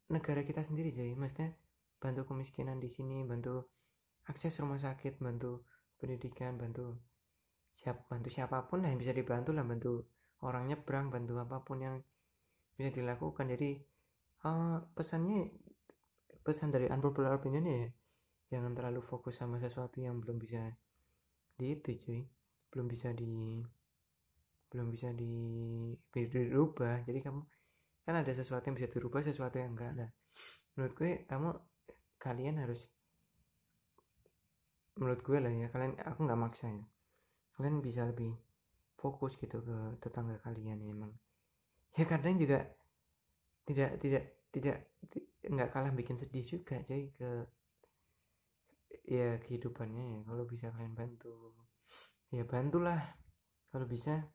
negara 0.09 0.47
kita 0.47 0.63
sendiri 0.63 0.95
jadi 0.95 1.13
maksudnya 1.19 1.53
bantu 1.99 2.31
kemiskinan 2.31 2.79
di 2.79 2.89
sini 2.89 3.27
bantu 3.27 3.66
akses 4.31 4.62
rumah 4.62 4.79
sakit 4.79 5.18
bantu 5.18 5.66
pendidikan 5.99 6.57
bantu 6.57 6.96
siap 7.78 8.11
bantu 8.11 8.30
siapa 8.30 8.66
pun 8.66 8.82
lah 8.82 8.90
yang 8.90 8.99
bisa 8.99 9.14
dibantu 9.14 9.55
lah 9.55 9.62
bantu 9.62 10.03
orang 10.42 10.70
nyebrang 10.70 11.11
bantu 11.11 11.38
apa 11.38 11.62
pun 11.62 11.78
yang 11.82 11.96
bisa 12.74 12.90
dilakukan. 12.94 13.46
Jadi 13.51 13.78
uh, 14.46 14.82
pesannya 14.94 15.51
pesan 16.42 16.70
dari 16.70 16.88
unpopular 16.88 17.36
opinion 17.36 17.66
ya 17.66 17.86
jangan 18.49 18.72
terlalu 18.72 19.05
fokus 19.05 19.36
sama 19.36 19.61
sesuatu 19.61 20.01
yang 20.01 20.22
belum 20.22 20.38
bisa 20.38 20.62
di 21.59 21.74
itu 21.74 21.94
cuy. 21.99 22.22
Belum 22.70 22.86
bisa 22.86 23.11
di 23.12 23.62
belum 24.70 24.88
bisa 24.90 25.11
di 25.14 25.34
dirubah. 26.14 27.07
Jadi 27.07 27.18
kamu 27.22 27.40
kan 28.09 28.24
ada 28.24 28.32
sesuatu 28.32 28.64
yang 28.64 28.76
bisa 28.78 28.88
dirubah 28.88 29.20
sesuatu 29.20 29.61
yang 29.61 29.76
enggak 29.76 29.92
ada 29.92 30.09
menurut 30.78 30.94
gue 30.94 31.12
kamu 31.26 31.51
kalian 32.22 32.62
harus 32.62 32.86
menurut 34.99 35.22
gue 35.22 35.38
lah 35.38 35.51
ya 35.55 35.70
kalian 35.70 35.94
aku 36.03 36.26
nggak 36.26 36.40
maksa 36.42 36.66
ya. 36.66 36.84
Kalian 37.55 37.78
bisa 37.78 38.03
lebih 38.07 38.34
fokus 38.99 39.38
gitu 39.38 39.62
ke 39.62 39.76
tetangga 40.03 40.42
kalian 40.42 40.82
ya 40.82 40.90
emang. 40.90 41.14
Ya 41.94 42.05
kadang 42.05 42.36
juga 42.38 42.66
tidak 43.62 44.03
tidak 44.03 44.24
tidak 44.51 44.76
nggak 45.46 45.70
kalah 45.70 45.94
bikin 45.94 46.18
sedih 46.18 46.42
juga 46.42 46.82
cuy 46.82 47.14
ke 47.14 47.30
ya 49.09 49.40
kehidupannya 49.40 50.05
ya 50.05 50.20
kalau 50.26 50.44
bisa 50.44 50.74
kalian 50.74 50.94
bantu. 50.99 51.55
Ya 52.34 52.42
bantulah 52.44 53.01
kalau 53.70 53.86
bisa. 53.86 54.26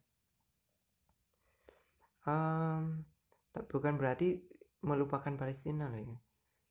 Um, 2.24 3.04
tak 3.52 3.68
bukan 3.68 4.00
berarti 4.00 4.40
melupakan 4.80 5.36
Palestina 5.36 5.92
loh 5.92 6.00
ya. 6.00 6.18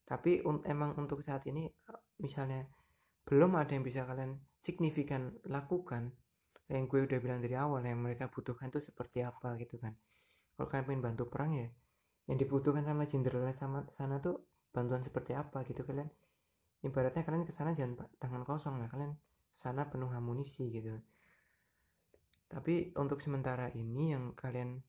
Tapi 0.09 0.41
un, 0.49 0.65
emang 0.65 0.97
untuk 0.97 1.21
saat 1.21 1.45
ini 1.45 1.69
misalnya 2.19 2.65
belum 3.27 3.55
ada 3.55 3.73
yang 3.75 3.85
bisa 3.87 4.03
kalian 4.07 4.39
signifikan 4.63 5.35
lakukan. 5.47 6.15
Yang 6.71 6.85
gue 6.89 7.01
udah 7.11 7.19
bilang 7.21 7.41
dari 7.43 7.57
awal 7.59 7.85
yang 7.85 8.01
mereka 8.01 8.31
butuhkan 8.31 8.73
itu 8.73 8.81
seperti 8.81 9.21
apa 9.23 9.59
gitu 9.61 9.77
kan. 9.77 9.93
Kalau 10.57 10.69
kalian 10.69 10.87
pengen 10.89 11.03
bantu 11.03 11.25
perang 11.29 11.53
ya 11.57 11.69
yang 12.31 12.39
dibutuhkan 12.39 12.87
sama 12.87 13.05
jenderal 13.11 13.51
sama 13.51 13.83
sana 13.91 14.23
tuh 14.23 14.47
bantuan 14.71 15.03
seperti 15.03 15.35
apa 15.35 15.67
gitu 15.67 15.83
kalian. 15.83 16.09
Ibaratnya 16.83 17.23
kalian 17.23 17.45
ke 17.47 17.53
sana 17.55 17.75
jangan 17.75 18.09
tangan 18.19 18.43
kosong 18.43 18.79
lah 18.79 18.89
kalian 18.91 19.15
sana 19.53 19.87
penuh 19.87 20.11
amunisi 20.11 20.71
gitu. 20.73 20.97
Tapi 22.49 22.93
untuk 22.97 23.21
sementara 23.21 23.69
ini 23.75 24.13
yang 24.13 24.33
kalian 24.37 24.81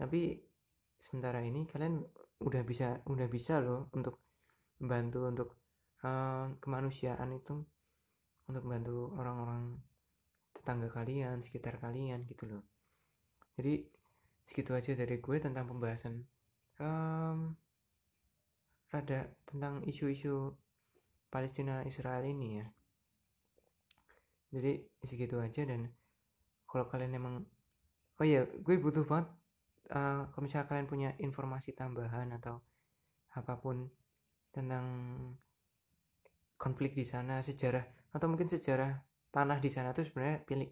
tapi 0.00 0.40
sementara 0.96 1.44
ini 1.44 1.68
kalian 1.68 2.00
udah 2.40 2.62
bisa 2.64 3.04
udah 3.04 3.28
bisa 3.28 3.60
loh 3.60 3.92
untuk 3.92 4.20
membantu 4.80 5.28
untuk 5.28 5.48
uh, 6.04 6.52
kemanusiaan 6.60 7.30
itu 7.34 7.60
untuk 8.50 8.62
membantu 8.66 9.14
orang-orang 9.14 9.78
tetangga 10.56 10.88
kalian 10.92 11.40
sekitar 11.40 11.80
kalian 11.80 12.26
gitu 12.28 12.50
loh. 12.50 12.64
Jadi 13.56 13.86
segitu 14.44 14.74
aja 14.74 14.92
dari 14.96 15.20
gue 15.20 15.36
tentang 15.38 15.68
pembahasan 15.68 16.26
um, 16.82 17.54
rada 18.90 19.30
tentang 19.46 19.84
isu-isu 19.86 20.52
Palestina 21.30 21.86
Israel 21.86 22.26
ini 22.26 22.48
ya. 22.58 22.66
Jadi 24.50 24.82
segitu 25.06 25.38
aja 25.38 25.62
dan 25.62 25.86
kalau 26.66 26.90
kalian 26.90 27.14
emang 27.14 27.34
oh 28.18 28.26
iya 28.26 28.44
gue 28.44 28.74
butuh 28.76 29.06
banget 29.06 29.30
uh, 29.94 30.26
kalau 30.30 30.42
misalnya 30.42 30.66
kalian 30.66 30.88
punya 30.90 31.10
informasi 31.22 31.72
tambahan 31.72 32.34
atau 32.34 32.58
apa 33.30 33.54
pun 33.62 33.86
tentang 34.50 34.86
konflik 36.60 36.92
di 36.92 37.08
sana 37.08 37.40
sejarah 37.40 38.12
atau 38.12 38.28
mungkin 38.28 38.52
sejarah 38.52 39.00
tanah 39.32 39.58
di 39.64 39.72
sana 39.72 39.96
tuh 39.96 40.04
sebenarnya 40.04 40.44
pilih 40.44 40.68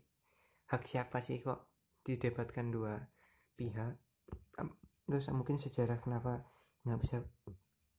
hak 0.68 0.84
siapa 0.84 1.24
sih 1.24 1.40
kok 1.40 1.64
didebatkan 2.04 2.68
dua 2.68 3.00
pihak? 3.56 3.96
Terus 5.08 5.24
mungkin 5.32 5.56
sejarah 5.56 5.96
kenapa 6.04 6.44
nggak 6.84 7.00
bisa 7.00 7.24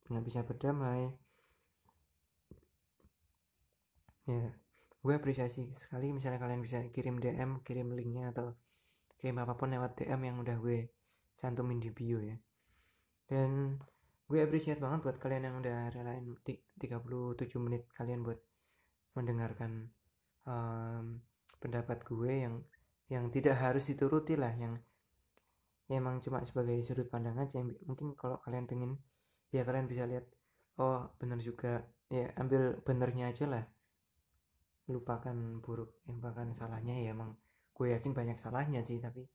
nggak 0.06 0.26
bisa 0.30 0.40
berdamai? 0.46 1.10
Ya 4.30 4.54
gue 5.00 5.14
apresiasi 5.16 5.66
sekali 5.74 6.14
misalnya 6.14 6.38
kalian 6.44 6.62
bisa 6.62 6.84
kirim 6.94 7.18
DM 7.18 7.66
kirim 7.66 7.90
linknya 7.98 8.30
atau 8.36 8.54
kirim 9.18 9.42
apa 9.42 9.58
pun 9.58 9.74
lewat 9.74 9.98
DM 9.98 10.22
yang 10.30 10.38
udah 10.38 10.62
gue 10.62 10.94
cantumin 11.42 11.82
di 11.82 11.90
bio 11.90 12.22
ya. 12.22 12.38
Dan 13.26 13.82
gue 14.30 14.40
appreciate 14.46 14.78
banget 14.78 15.02
buat 15.02 15.18
kalian 15.18 15.50
yang 15.50 15.56
udah 15.58 15.90
relain 15.90 16.38
37 16.46 17.50
menit 17.58 17.90
kalian 17.98 18.22
buat 18.22 18.38
mendengarkan 19.18 19.90
um, 20.46 21.18
pendapat 21.58 22.06
gue 22.06 22.32
yang 22.46 22.56
yang 23.10 23.26
tidak 23.34 23.58
harus 23.58 23.90
dituruti 23.90 24.38
lah 24.38 24.54
yang 24.54 24.78
ya 25.90 25.98
emang 25.98 26.22
cuma 26.22 26.46
sebagai 26.46 26.78
sudut 26.86 27.10
pandang 27.10 27.42
aja. 27.42 27.58
Mungkin 27.90 28.14
kalau 28.14 28.38
kalian 28.46 28.70
pengen 28.70 29.02
ya 29.50 29.66
kalian 29.66 29.90
bisa 29.90 30.06
lihat 30.06 30.30
oh 30.78 31.10
bener 31.18 31.42
juga. 31.42 31.82
Ya 32.14 32.30
ambil 32.38 32.78
benernya 32.86 33.34
aja 33.34 33.50
lah. 33.50 33.66
Lupakan 34.86 35.58
buruk 35.66 36.06
bahkan 36.22 36.54
salahnya. 36.54 36.94
Ya 37.02 37.18
emang 37.18 37.34
gue 37.74 37.98
yakin 37.98 38.14
banyak 38.14 38.38
salahnya 38.38 38.86
sih 38.86 39.02
tapi 39.02 39.26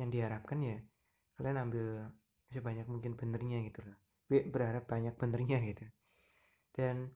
yang 0.00 0.08
diharapkan 0.08 0.56
ya 0.64 0.80
kalian 1.36 1.68
ambil 1.68 2.08
sebanyak 2.52 2.86
mungkin 2.86 3.16
benernya 3.16 3.64
gitu 3.66 3.80
loh. 3.82 3.96
Berharap 4.28 4.84
banyak 4.88 5.16
benernya 5.16 5.58
gitu. 5.64 5.84
Dan 6.76 7.10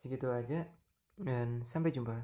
segitu 0.00 0.28
aja 0.28 0.68
dan 1.16 1.64
sampai 1.64 1.92
jumpa 1.92 2.20